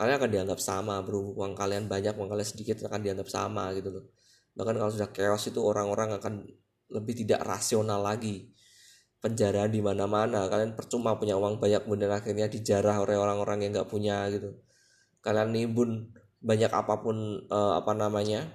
kalian 0.00 0.16
akan 0.16 0.30
dianggap 0.32 0.60
sama 0.64 1.04
bro. 1.04 1.36
Uang 1.36 1.52
kalian 1.52 1.84
banyak 1.84 2.16
uang 2.16 2.32
kalian 2.32 2.48
sedikit 2.48 2.80
akan 2.88 3.04
dianggap 3.04 3.28
sama 3.28 3.68
gitu 3.76 3.92
loh. 3.92 4.04
Bahkan 4.56 4.74
kalau 4.80 4.88
sudah 4.88 5.12
chaos 5.12 5.44
itu 5.52 5.60
orang-orang 5.60 6.16
akan 6.16 6.48
lebih 6.88 7.20
tidak 7.20 7.44
rasional 7.44 8.00
lagi. 8.00 8.48
Penjara 9.20 9.68
di 9.68 9.84
mana-mana. 9.84 10.48
Kalian 10.48 10.72
percuma 10.72 11.20
punya 11.20 11.36
uang 11.36 11.60
banyak 11.60 11.84
kemudian 11.84 12.08
akhirnya 12.08 12.48
dijarah 12.48 12.96
oleh 13.04 13.20
orang-orang 13.20 13.68
yang 13.68 13.76
nggak 13.76 13.90
punya 13.92 14.24
gitu. 14.32 14.56
Kalian 15.20 15.52
nimbun 15.52 16.16
banyak 16.40 16.72
apa 16.72 17.04
pun 17.04 17.44
uh, 17.52 17.76
apa 17.76 17.92
namanya 17.92 18.48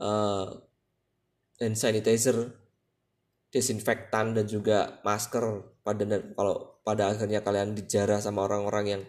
uh, 0.00 0.48
hand 1.60 1.76
sanitizer 1.76 2.56
desinfektan 3.52 4.32
dan 4.32 4.48
juga 4.48 5.04
masker 5.04 5.76
pada 5.84 6.02
kalau 6.32 6.80
pada 6.80 7.12
akhirnya 7.12 7.44
kalian 7.44 7.76
dijarah 7.76 8.24
sama 8.24 8.48
orang-orang 8.48 8.86
yang 8.88 9.02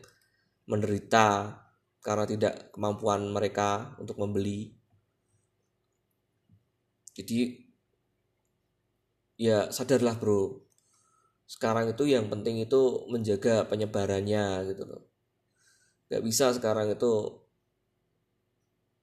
menderita 0.65 1.61
karena 2.05 2.25
tidak 2.29 2.69
kemampuan 2.69 3.25
mereka 3.33 3.97
untuk 3.97 4.21
membeli. 4.21 4.73
Jadi 7.17 7.65
ya 9.41 9.73
sadarlah 9.73 10.13
bro. 10.17 10.61
Sekarang 11.45 11.89
itu 11.89 12.09
yang 12.09 12.29
penting 12.29 12.61
itu 12.61 13.05
menjaga 13.09 13.65
penyebarannya 13.69 14.69
gitu 14.73 14.83
loh. 14.85 15.01
Gak 16.09 16.21
bisa 16.21 16.53
sekarang 16.53 16.93
itu 16.93 17.41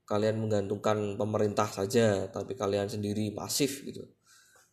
kalian 0.07 0.43
menggantungkan 0.43 1.15
pemerintah 1.15 1.71
saja 1.71 2.27
tapi 2.31 2.59
kalian 2.59 2.91
sendiri 2.91 3.31
pasif 3.35 3.83
gitu. 3.87 4.03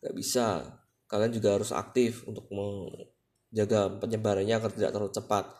Gak 0.02 0.14
bisa. 0.14 0.78
Kalian 1.10 1.34
juga 1.34 1.58
harus 1.58 1.74
aktif 1.74 2.22
untuk 2.30 2.46
menjaga 2.54 3.90
penyebarannya 3.98 4.54
agar 4.54 4.70
tidak 4.70 4.94
terlalu 4.94 5.10
cepat 5.10 5.50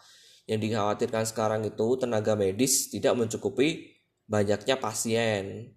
yang 0.51 0.59
dikhawatirkan 0.59 1.23
sekarang 1.31 1.63
itu 1.63 1.87
tenaga 1.95 2.35
medis 2.35 2.91
tidak 2.91 3.15
mencukupi 3.15 3.95
banyaknya 4.27 4.83
pasien 4.83 5.71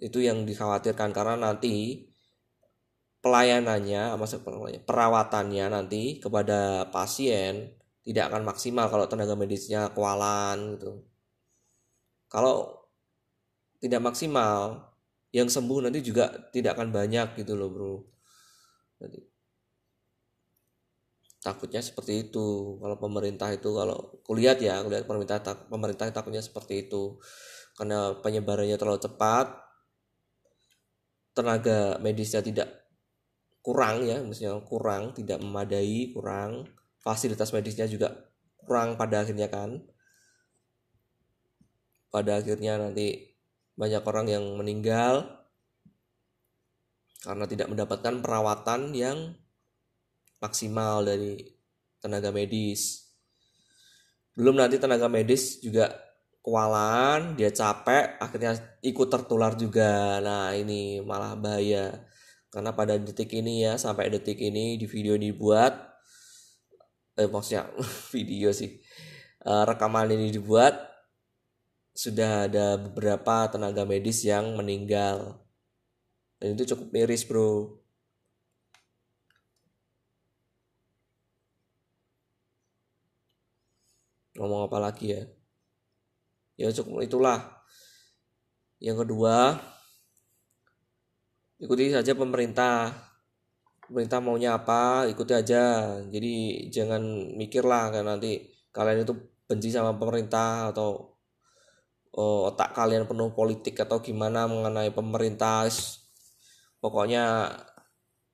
itu 0.00 0.24
yang 0.24 0.48
dikhawatirkan 0.48 1.12
karena 1.12 1.36
nanti 1.36 2.08
pelayanannya 3.20 4.16
maksudnya 4.16 4.80
perawatannya 4.88 5.66
nanti 5.68 6.16
kepada 6.16 6.88
pasien 6.88 7.76
tidak 8.04 8.24
akan 8.30 8.44
maksimal 8.44 8.86
kalau 8.92 9.08
tenaga 9.08 9.32
medisnya 9.32 9.88
kewalan 9.96 10.76
gitu. 10.76 11.08
Kalau 12.28 12.84
tidak 13.80 14.00
maksimal, 14.04 14.92
yang 15.32 15.48
sembuh 15.48 15.88
nanti 15.88 16.04
juga 16.04 16.30
tidak 16.52 16.76
akan 16.76 16.92
banyak 16.92 17.40
gitu 17.40 17.56
loh 17.56 17.72
bro. 17.72 17.96
Jadi, 19.00 19.18
takutnya 21.44 21.84
seperti 21.84 22.32
itu. 22.32 22.80
Kalau 22.80 22.96
pemerintah 22.96 23.52
itu 23.52 23.68
kalau 23.76 24.16
kulihat 24.24 24.64
ya, 24.64 24.80
kulihat 24.80 25.04
pemerintah 25.04 25.44
pemerintah 25.68 26.08
takutnya 26.08 26.40
seperti 26.40 26.88
itu. 26.88 27.20
Karena 27.76 28.16
penyebarannya 28.24 28.80
terlalu 28.80 29.04
cepat, 29.04 29.52
tenaga 31.36 32.00
medisnya 32.00 32.40
tidak 32.40 32.88
kurang 33.64 34.04
ya 34.04 34.20
misalnya 34.20 34.64
kurang 34.64 35.12
tidak 35.12 35.44
memadai 35.44 36.16
kurang. 36.16 36.64
Fasilitas 37.04 37.52
medisnya 37.52 37.84
juga 37.84 38.32
kurang 38.64 38.96
pada 38.96 39.20
akhirnya 39.20 39.52
kan. 39.52 39.84
Pada 42.08 42.40
akhirnya 42.40 42.80
nanti 42.80 43.36
banyak 43.76 44.00
orang 44.06 44.26
yang 44.30 44.44
meninggal 44.56 45.44
karena 47.26 47.44
tidak 47.50 47.68
mendapatkan 47.68 48.22
perawatan 48.22 48.94
yang 48.94 49.34
maksimal 50.44 51.00
dari 51.00 51.40
tenaga 52.04 52.28
medis. 52.28 53.08
Belum 54.36 54.52
nanti 54.60 54.76
tenaga 54.76 55.08
medis 55.08 55.64
juga 55.64 55.88
kewalahan 56.44 57.32
dia 57.32 57.48
capek 57.48 58.20
akhirnya 58.20 58.52
ikut 58.84 59.08
tertular 59.08 59.56
juga. 59.56 60.20
Nah 60.20 60.52
ini 60.52 61.00
malah 61.00 61.32
bahaya. 61.32 62.04
Karena 62.52 62.76
pada 62.76 63.00
detik 63.00 63.32
ini 63.32 63.64
ya 63.64 63.80
sampai 63.80 64.12
detik 64.12 64.36
ini 64.38 64.76
di 64.76 64.84
video 64.84 65.16
dibuat 65.16 65.72
eh 67.14 67.30
maksudnya 67.30 67.70
video 68.14 68.50
sih 68.50 68.74
uh, 69.46 69.62
rekaman 69.66 70.10
ini 70.10 70.34
dibuat 70.34 70.74
sudah 71.94 72.50
ada 72.50 72.74
beberapa 72.74 73.46
tenaga 73.48 73.86
medis 73.86 74.26
yang 74.26 74.58
meninggal. 74.58 75.40
Dan 76.42 76.58
itu 76.58 76.74
cukup 76.74 76.90
miris 76.90 77.22
bro 77.22 77.83
ngomong 84.38 84.66
apa 84.66 84.78
lagi 84.82 85.14
ya? 85.14 85.22
Ya 86.54 86.68
cukup 86.70 87.02
itulah. 87.02 87.62
Yang 88.78 89.06
kedua 89.06 89.58
ikuti 91.58 91.90
saja 91.90 92.14
pemerintah. 92.14 92.94
Pemerintah 93.84 94.18
maunya 94.22 94.56
apa 94.58 95.06
ikuti 95.10 95.34
aja. 95.34 95.96
Jadi 96.08 96.66
jangan 96.70 97.34
mikirlah 97.38 97.94
kan 97.94 98.04
nanti 98.06 98.54
kalian 98.74 99.06
itu 99.06 99.14
benci 99.44 99.70
sama 99.70 99.94
pemerintah 99.94 100.72
atau 100.72 101.14
oh, 102.16 102.48
otak 102.50 102.72
kalian 102.72 103.04
penuh 103.04 103.34
politik 103.36 103.78
atau 103.82 104.00
gimana 104.00 104.46
mengenai 104.50 104.90
pemerintah. 104.94 105.66
Pokoknya 106.80 107.50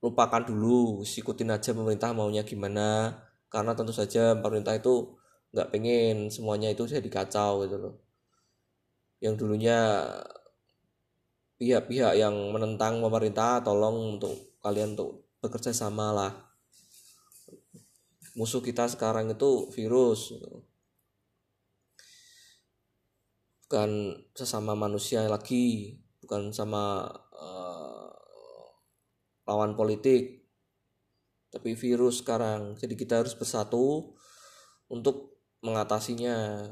lupakan 0.01 0.43
dulu 0.49 1.05
ikutin 1.05 1.53
aja 1.53 1.77
pemerintah 1.77 2.13
maunya 2.17 2.45
gimana. 2.45 3.17
Karena 3.51 3.75
tentu 3.75 3.91
saja 3.91 4.39
pemerintah 4.39 4.79
itu 4.79 5.20
nggak 5.51 5.69
pengen 5.75 6.31
semuanya 6.31 6.71
itu 6.71 6.87
jadi 6.87 7.07
kacau 7.11 7.67
gitu 7.67 7.77
loh. 7.79 7.95
Yang 9.19 9.35
dulunya 9.45 9.79
pihak-pihak 11.61 12.17
yang 12.17 12.35
menentang 12.55 13.05
pemerintah 13.05 13.61
tolong 13.61 14.17
untuk 14.17 14.57
kalian 14.65 14.97
untuk 14.97 15.29
bekerja 15.45 15.75
sama 15.77 16.15
lah. 16.15 16.33
Musuh 18.39 18.63
kita 18.63 18.87
sekarang 18.89 19.29
itu 19.35 19.69
virus 19.75 20.33
bukan 23.67 24.19
sesama 24.35 24.75
manusia 24.75 25.23
lagi 25.31 25.95
bukan 26.19 26.51
sama 26.51 27.07
uh, 27.39 28.11
lawan 29.47 29.75
politik 29.79 30.41
tapi 31.51 31.75
virus 31.75 32.23
sekarang. 32.23 32.79
Jadi 32.79 32.95
kita 32.95 33.21
harus 33.21 33.35
bersatu 33.35 34.15
untuk 34.87 35.40
mengatasinya. 35.65 36.67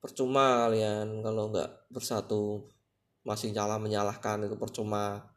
Percuma 0.00 0.64
kalian 0.64 1.20
kalau 1.20 1.52
nggak 1.52 1.92
bersatu 1.92 2.64
masih 3.20 3.52
nyala 3.52 3.76
menyalahkan 3.76 4.48
itu 4.48 4.56
percuma. 4.56 5.28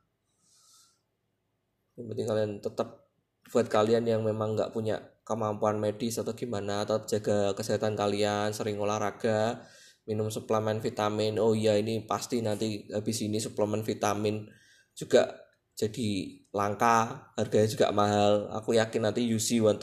Yang 1.99 2.05
penting 2.09 2.27
kalian 2.27 2.51
tetap 2.63 3.12
buat 3.51 3.67
kalian 3.67 4.07
yang 4.07 4.23
memang 4.23 4.55
nggak 4.55 4.71
punya 4.71 5.03
kemampuan 5.27 5.79
medis 5.79 6.19
atau 6.19 6.31
gimana 6.31 6.88
atau 6.88 7.03
jaga 7.03 7.51
kesehatan 7.55 7.95
kalian 7.95 8.51
sering 8.55 8.79
olahraga 8.79 9.63
minum 10.07 10.31
suplemen 10.31 10.79
vitamin. 10.79 11.39
Oh 11.39 11.55
iya 11.55 11.75
ini 11.75 12.03
pasti 12.07 12.39
nanti 12.39 12.88
habis 12.91 13.23
ini 13.23 13.39
suplemen 13.39 13.83
vitamin 13.83 14.47
juga 14.95 15.27
jadi 15.73 16.39
langka 16.53 17.29
harganya 17.36 17.67
juga 17.67 17.88
mahal. 17.91 18.47
Aku 18.62 18.75
yakin 18.77 19.09
nanti 19.09 19.25
UC 19.27 19.63
1000 19.63 19.79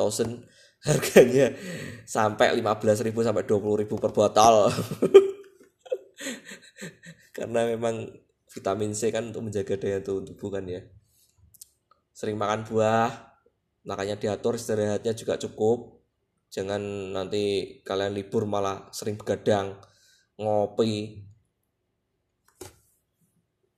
harganya 0.81 1.53
sampai 2.09 2.57
15.000 2.57 3.13
sampai 3.13 3.45
20.000 3.45 3.87
per 4.01 4.13
botol. 4.17 4.73
Karena 7.37 7.69
memang 7.69 8.09
vitamin 8.51 8.93
C 8.97 9.15
kan 9.15 9.31
untuk 9.31 9.47
menjaga 9.47 9.77
daya 9.77 10.01
tubuh 10.03 10.51
kan 10.51 10.65
ya. 10.67 10.83
Sering 12.17 12.37
makan 12.37 12.67
buah 12.67 13.09
makanya 13.87 14.17
diatur 14.21 14.57
istirahatnya 14.57 15.13
juga 15.17 15.41
cukup. 15.41 16.01
Jangan 16.51 16.83
nanti 17.15 17.79
kalian 17.87 18.13
libur 18.17 18.45
malah 18.45 18.91
sering 18.91 19.15
begadang 19.15 19.79
ngopi. 20.37 21.25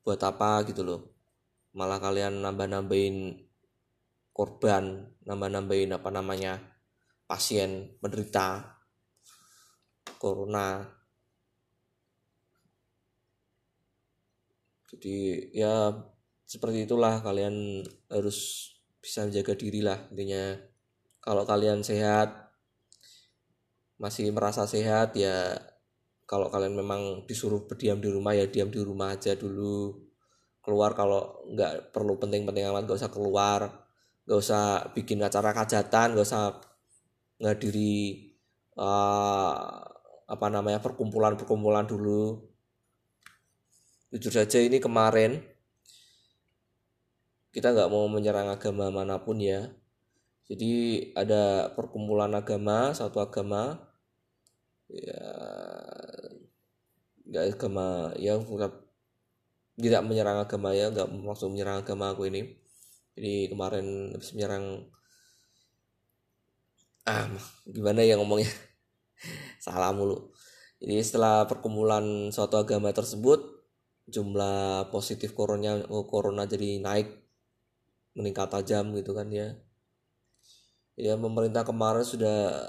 Buat 0.02 0.22
apa 0.24 0.64
gitu 0.66 0.82
loh. 0.82 1.00
Malah 1.76 2.00
kalian 2.00 2.42
nambah-nambahin 2.42 3.46
korban 4.32 5.12
nambah-nambahin 5.28 5.92
apa 5.92 6.08
namanya 6.08 6.71
pasien 7.26 7.96
menderita 8.02 8.78
corona. 10.22 10.84
Jadi 14.92 15.48
ya 15.56 15.88
seperti 16.44 16.84
itulah 16.84 17.24
kalian 17.24 17.80
harus 18.12 18.70
bisa 19.00 19.24
menjaga 19.26 19.56
diri 19.58 19.80
lah 19.82 19.98
intinya. 20.14 20.54
Kalau 21.22 21.42
kalian 21.48 21.82
sehat 21.82 22.52
masih 23.98 24.34
merasa 24.34 24.66
sehat 24.66 25.14
ya 25.14 25.54
kalau 26.26 26.50
kalian 26.50 26.74
memang 26.74 27.26
disuruh 27.26 27.66
berdiam 27.66 27.98
di 28.02 28.10
rumah 28.10 28.34
ya 28.34 28.46
diam 28.46 28.70
di 28.70 28.78
rumah 28.78 29.14
aja 29.14 29.34
dulu. 29.34 29.96
Keluar 30.62 30.94
kalau 30.94 31.42
nggak 31.50 31.90
perlu 31.90 32.18
penting-penting 32.22 32.68
amat 32.70 32.86
nggak 32.86 33.00
usah 33.02 33.12
keluar. 33.12 33.60
Nggak 34.22 34.38
usah 34.38 34.64
bikin 34.94 35.18
acara 35.22 35.50
kajatan 35.50 36.14
nggak 36.14 36.26
usah 36.26 36.71
ngadiri 37.42 38.30
uh, 38.78 39.82
apa 40.30 40.46
namanya 40.48 40.78
perkumpulan-perkumpulan 40.78 41.84
dulu. 41.84 42.38
Jujur 44.14 44.32
saja 44.32 44.62
ini 44.62 44.78
kemarin 44.78 45.42
kita 47.52 47.74
nggak 47.74 47.90
mau 47.92 48.06
menyerang 48.08 48.48
agama 48.48 48.88
mana 48.88 49.20
pun 49.20 49.42
ya. 49.42 49.68
Jadi 50.46 50.72
ada 51.18 51.72
perkumpulan 51.74 52.32
agama 52.32 52.94
satu 52.94 53.18
agama 53.20 53.76
ya 54.92 55.24
nggak 57.28 57.44
agama 57.56 58.12
ya 58.20 58.36
tidak 59.80 60.02
menyerang 60.04 60.38
agama 60.44 60.76
ya 60.76 60.92
nggak 60.92 61.08
maksud 61.08 61.48
menyerang 61.52 61.82
agama 61.82 62.12
aku 62.12 62.28
ini. 62.28 62.56
Jadi 63.16 63.52
kemarin 63.52 64.16
menyerang 64.16 64.88
ah 67.02 67.26
gimana 67.66 68.06
ya 68.06 68.14
ngomongnya? 68.18 68.50
Salah 69.64 69.90
mulu. 69.90 70.30
Jadi 70.82 70.98
setelah 71.02 71.46
perkumpulan 71.46 72.30
suatu 72.34 72.58
agama 72.58 72.90
tersebut 72.90 73.38
jumlah 74.10 74.90
positif 74.90 75.30
corona 75.30 75.78
oh, 75.86 76.10
corona 76.10 76.42
jadi 76.42 76.82
naik 76.82 77.06
meningkat 78.18 78.50
tajam 78.50 78.90
gitu 78.98 79.14
kan 79.14 79.30
ya. 79.30 79.54
Ya 80.98 81.14
pemerintah 81.16 81.62
kemarin 81.62 82.02
sudah 82.02 82.66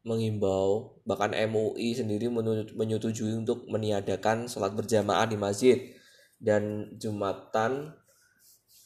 mengimbau 0.00 1.00
bahkan 1.06 1.30
MUI 1.34 1.92
sendiri 1.94 2.32
menyetujui 2.72 3.36
untuk 3.36 3.68
meniadakan 3.70 4.50
sholat 4.50 4.74
berjamaah 4.74 5.26
di 5.30 5.36
masjid. 5.38 5.78
Dan 6.40 6.96
jumatan 6.96 7.92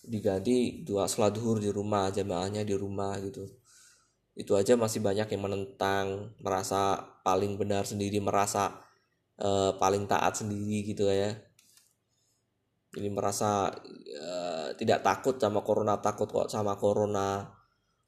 diganti 0.04 0.84
dua 0.84 1.08
sholat 1.08 1.32
duhur 1.32 1.62
di 1.62 1.70
rumah 1.72 2.10
jamaahnya 2.12 2.66
di 2.66 2.74
rumah 2.76 3.14
gitu 3.24 3.63
itu 4.34 4.52
aja 4.58 4.74
masih 4.74 4.98
banyak 4.98 5.30
yang 5.30 5.42
menentang 5.46 6.34
merasa 6.42 6.98
paling 7.22 7.54
benar 7.54 7.86
sendiri 7.86 8.18
merasa 8.18 8.82
uh, 9.38 9.78
paling 9.78 10.10
taat 10.10 10.42
sendiri 10.42 10.82
gitu 10.90 11.06
ya. 11.06 11.38
Jadi 12.94 13.08
merasa 13.10 13.70
uh, 14.22 14.68
tidak 14.78 15.06
takut 15.06 15.38
sama 15.38 15.62
corona 15.62 15.98
takut 16.02 16.26
kok 16.30 16.50
sama 16.50 16.74
corona 16.78 17.46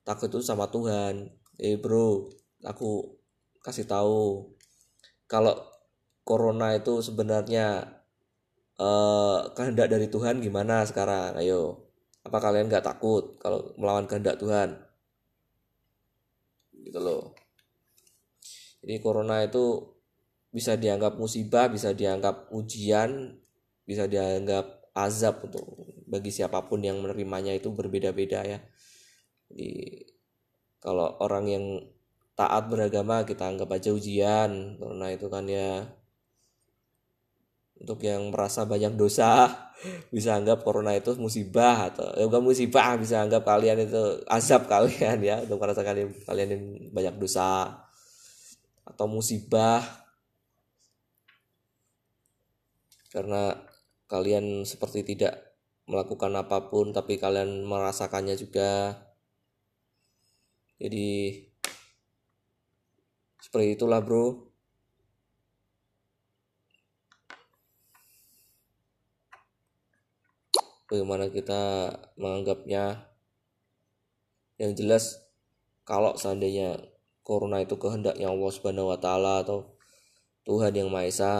takut 0.02 0.30
itu 0.30 0.42
sama 0.42 0.66
Tuhan. 0.70 1.30
Eh 1.62 1.78
bro 1.78 2.26
aku 2.66 3.18
kasih 3.62 3.86
tahu 3.86 4.50
kalau 5.30 5.54
corona 6.26 6.74
itu 6.74 7.02
sebenarnya 7.02 7.86
uh, 8.82 9.46
kehendak 9.54 9.94
dari 9.94 10.10
Tuhan 10.10 10.42
gimana 10.42 10.82
sekarang? 10.82 11.38
Ayo 11.38 11.86
apa 12.26 12.42
kalian 12.42 12.66
nggak 12.66 12.82
takut 12.82 13.38
kalau 13.38 13.74
melawan 13.78 14.10
kehendak 14.10 14.42
Tuhan 14.42 14.85
gitu 16.86 17.02
loh. 17.02 17.34
Jadi 18.86 19.02
corona 19.02 19.42
itu 19.42 19.82
bisa 20.54 20.78
dianggap 20.78 21.18
musibah 21.18 21.68
bisa 21.68 21.92
dianggap 21.92 22.48
ujian 22.54 23.34
bisa 23.84 24.08
dianggap 24.08 24.88
azab 24.96 25.44
untuk 25.44 25.66
bagi 26.08 26.32
siapa 26.32 26.64
pun 26.64 26.80
yang 26.80 27.02
menerimanya 27.02 27.52
itu 27.52 27.68
berbeda-beda 27.74 28.40
ya. 28.46 28.58
Jadi 29.50 29.70
kalau 30.80 31.18
orang 31.20 31.44
yang 31.50 31.64
taat 32.38 32.70
beragama 32.70 33.26
kita 33.26 33.48
anggap 33.48 33.68
aja 33.74 33.90
ujian 33.92 34.80
karena 34.80 35.06
itu 35.12 35.26
kan 35.26 35.44
ya 35.50 35.88
untuk 37.76 38.00
yang 38.04 38.32
merasa 38.32 38.64
banyak 38.64 38.96
dosa 38.96 39.52
bisa 40.14 40.36
anggap 40.36 40.64
corona 40.64 40.96
itu 40.96 41.12
musibah 41.20 41.92
atau 41.92 42.08
ya 42.16 42.24
bukan 42.24 42.44
musibah 42.48 42.96
bisa 42.96 43.20
anggap 43.20 43.44
kalian 43.44 43.84
itu 43.84 44.24
azab 44.26 44.68
kalian 44.72 45.18
ya 45.20 45.36
untuk 45.44 45.60
merasa 45.60 45.84
kalian 45.84 46.12
kalian 46.24 46.48
yang 46.52 46.64
banyak 46.92 47.14
dosa 47.20 47.82
atau 48.86 49.06
musibah. 49.10 49.82
Karena 53.10 53.50
kalian 54.06 54.62
seperti 54.62 55.02
tidak 55.02 55.58
melakukan 55.90 56.30
apa 56.38 56.70
pun 56.70 56.94
tapi 56.94 57.18
kalian 57.18 57.66
merasakannya 57.66 58.38
juga. 58.38 58.94
Jadi 60.78 61.40
seperti 63.42 63.78
itulah 63.78 64.02
bro 64.02 64.55
bagaimana 70.90 71.30
kita 71.30 71.92
menganggapnya. 72.18 73.06
Yang 74.56 74.72
jelas 74.80 75.04
kalau 75.84 76.16
seandainya 76.16 76.80
corona 77.20 77.60
itu 77.60 77.76
kehendaknya 77.76 78.32
Allah 78.32 78.50
Subhanahu 78.50 78.88
wa 78.88 78.98
taala 78.98 79.44
atau 79.44 79.76
Tuhan 80.48 80.72
yang 80.72 80.88
Maha 80.88 81.10
Esa 81.10 81.32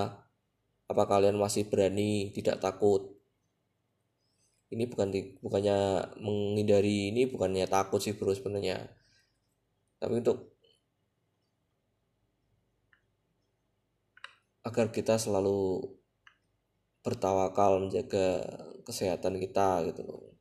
apa 0.86 1.02
kalian 1.08 1.38
masih 1.40 1.66
berani 1.66 2.30
tidak 2.36 2.60
takut? 2.60 3.16
Ini 4.68 4.90
bukan 4.90 5.14
bukannya 5.40 6.10
menghindari 6.18 7.14
ini 7.14 7.30
bukannya 7.30 7.70
takut 7.70 8.02
sih 8.02 8.18
bro 8.18 8.34
sebenarnya. 8.34 8.90
Tapi 10.02 10.20
untuk 10.20 10.58
agar 14.66 14.90
kita 14.90 15.14
selalu 15.16 15.86
bertawakal 17.06 17.78
menjaga 17.78 18.42
kesehatan 18.82 19.38
kita 19.38 19.86
gitu 19.86 20.02
loh. 20.02 20.34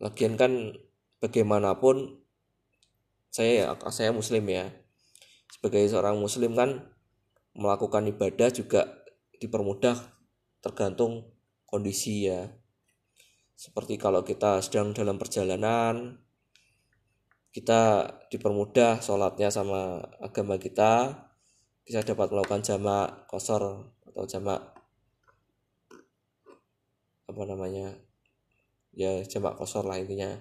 Lagian 0.00 0.40
kan 0.40 0.72
bagaimanapun 1.20 2.24
saya 3.28 3.76
saya 3.92 4.16
muslim 4.16 4.48
ya. 4.48 4.72
Sebagai 5.52 5.84
seorang 5.84 6.16
muslim 6.16 6.56
kan 6.56 6.80
melakukan 7.52 8.08
ibadah 8.08 8.48
juga 8.48 9.04
dipermudah 9.36 10.00
tergantung 10.64 11.28
kondisi 11.68 12.32
ya. 12.32 12.56
Seperti 13.52 14.00
kalau 14.00 14.24
kita 14.24 14.64
sedang 14.64 14.96
dalam 14.96 15.20
perjalanan 15.20 16.24
kita 17.52 18.04
dipermudah 18.28 19.00
sholatnya 19.00 19.48
sama 19.48 20.00
agama 20.20 20.60
kita 20.60 21.25
bisa 21.86 22.02
dapat 22.02 22.34
melakukan 22.34 22.66
jamak 22.66 23.30
kosor 23.30 23.94
atau 24.10 24.26
jamak 24.26 24.58
apa 27.30 27.42
namanya? 27.46 27.94
Ya 28.90 29.22
jamak 29.22 29.54
kosor 29.54 29.86
lah 29.86 30.02
intinya. 30.02 30.34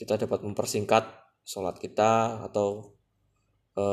Kita 0.00 0.16
dapat 0.16 0.40
mempersingkat 0.40 1.04
sholat 1.44 1.76
kita 1.76 2.40
atau 2.48 2.96
e, 3.76 3.84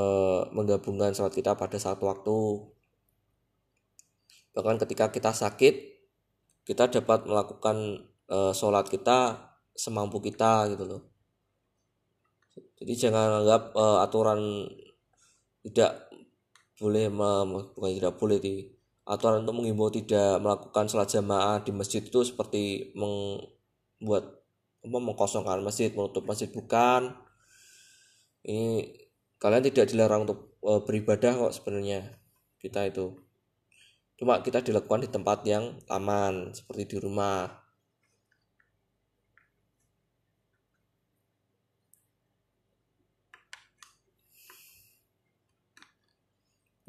menggabungkan 0.55 1.11
sholat 1.11 1.35
kita 1.35 1.59
pada 1.59 1.75
satu 1.75 2.07
waktu. 2.07 2.39
Bahkan 4.55 4.79
ketika 4.87 5.11
kita 5.11 5.35
sakit 5.35 5.75
kita 6.63 6.87
dapat 6.87 7.27
melakukan 7.27 8.07
e, 8.31 8.37
sholat 8.55 8.87
kita 8.87 9.51
semampu 9.75 10.23
kita 10.23 10.71
gitu 10.71 10.87
loh. 10.87 11.11
Jadi 12.81 12.93
jangan 12.97 13.45
anggap 13.45 13.77
uh, 13.77 14.01
aturan 14.01 14.65
tidak 15.61 16.09
boleh 16.81 17.13
bukan 17.13 17.91
tidak 17.93 18.17
boleh 18.17 18.37
di 18.41 18.65
aturan 19.05 19.45
untuk 19.45 19.61
mengimbau 19.61 19.93
tidak 19.93 20.41
melakukan 20.41 20.89
sholat 20.89 21.09
jamaah 21.09 21.61
di 21.61 21.69
masjid 21.73 22.01
itu 22.01 22.21
seperti 22.25 22.93
membuat 22.97 24.41
mengkosongkan 24.81 25.61
masjid 25.61 25.93
menutup 25.93 26.25
masjid 26.25 26.49
bukan. 26.49 27.13
Ini 28.41 28.89
kalian 29.37 29.69
tidak 29.69 29.93
dilarang 29.93 30.25
untuk 30.25 30.57
uh, 30.65 30.81
beribadah 30.81 31.37
kok 31.37 31.53
sebenarnya 31.53 32.17
kita 32.57 32.89
itu. 32.89 33.13
Cuma 34.17 34.41
kita 34.41 34.65
dilakukan 34.65 35.05
di 35.05 35.09
tempat 35.09 35.45
yang 35.45 35.77
aman 35.89 36.53
seperti 36.53 36.93
di 36.93 36.97
rumah 37.01 37.60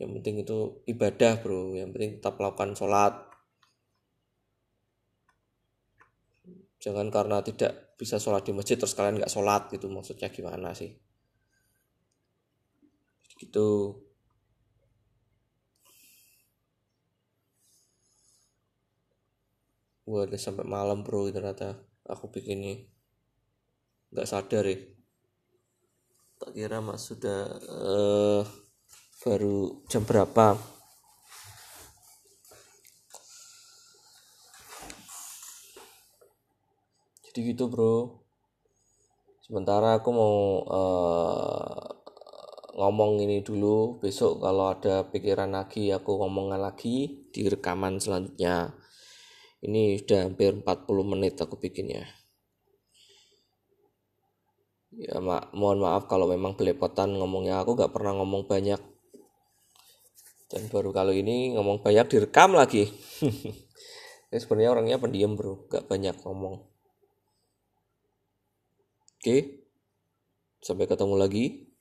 yang 0.03 0.19
penting 0.19 0.43
itu 0.43 0.83
ibadah 0.91 1.39
bro. 1.39 1.79
Yang 1.79 1.91
penting 1.95 2.13
tetap 2.19 2.35
melakukan 2.43 2.75
sholat. 2.75 3.15
Jangan 6.83 7.07
karena 7.15 7.39
tidak 7.47 7.95
bisa 7.95 8.19
sholat 8.19 8.43
di 8.43 8.51
masjid 8.51 8.75
terus 8.75 8.99
kalian 8.99 9.23
nggak 9.23 9.31
sholat 9.31 9.71
gitu. 9.71 9.87
Maksudnya 9.87 10.27
gimana 10.35 10.75
sih? 10.75 10.91
Gitu. 13.39 13.95
Wah, 20.03 20.27
udah 20.27 20.41
sampai 20.43 20.67
malam 20.67 21.07
bro 21.07 21.31
ternyata. 21.31 21.79
Aku 22.11 22.27
bikin 22.27 22.59
ini. 22.59 22.75
Nggak 24.11 24.27
sadar 24.27 24.67
ya. 24.67 24.83
Tak 26.43 26.59
kira 26.59 26.83
mas 26.83 27.07
sudah 27.07 27.47
uh, 27.71 28.43
baru 29.23 29.87
jam 29.87 30.03
berapa? 30.03 30.59
Jadi 37.31 37.39
gitu 37.55 37.71
bro. 37.71 38.21
Sementara 39.47 39.97
aku 39.97 40.11
mau 40.13 40.37
uh, 40.69 41.81
ngomong 42.77 43.23
ini 43.23 43.41
dulu. 43.41 44.03
Besok 44.03 44.43
kalau 44.43 44.75
ada 44.75 45.07
pikiran 45.09 45.55
lagi 45.55 45.95
aku 45.95 46.19
ngomongnya 46.19 46.59
lagi 46.59 47.25
di 47.31 47.47
rekaman 47.47 48.03
selanjutnya. 48.03 48.75
Ini 49.63 50.03
udah 50.03 50.21
hampir 50.27 50.51
40 50.61 50.67
menit 51.07 51.39
aku 51.39 51.57
bikinnya. 51.57 52.05
Ya 54.93 55.17
mak 55.25 55.57
mohon 55.57 55.81
maaf 55.81 56.05
kalau 56.11 56.29
memang 56.29 56.53
belepotan 56.59 57.17
ngomongnya. 57.17 57.65
Aku 57.65 57.79
gak 57.79 57.97
pernah 57.97 58.13
ngomong 58.19 58.45
banyak 58.45 58.92
dan 60.53 60.69
baru 60.69 60.93
kali 60.93 61.25
ini 61.25 61.57
ngomong 61.57 61.81
banyak 61.81 62.13
direkam 62.13 62.53
lagi. 62.53 62.93
Ini 64.29 64.37
sebenarnya 64.45 64.77
orangnya 64.77 65.01
pendiam 65.01 65.33
bro. 65.33 65.65
Gak 65.73 65.89
banyak 65.89 66.13
ngomong. 66.29 66.61
Oke. 69.17 69.65
Sampai 70.61 70.85
ketemu 70.85 71.17
lagi 71.17 71.72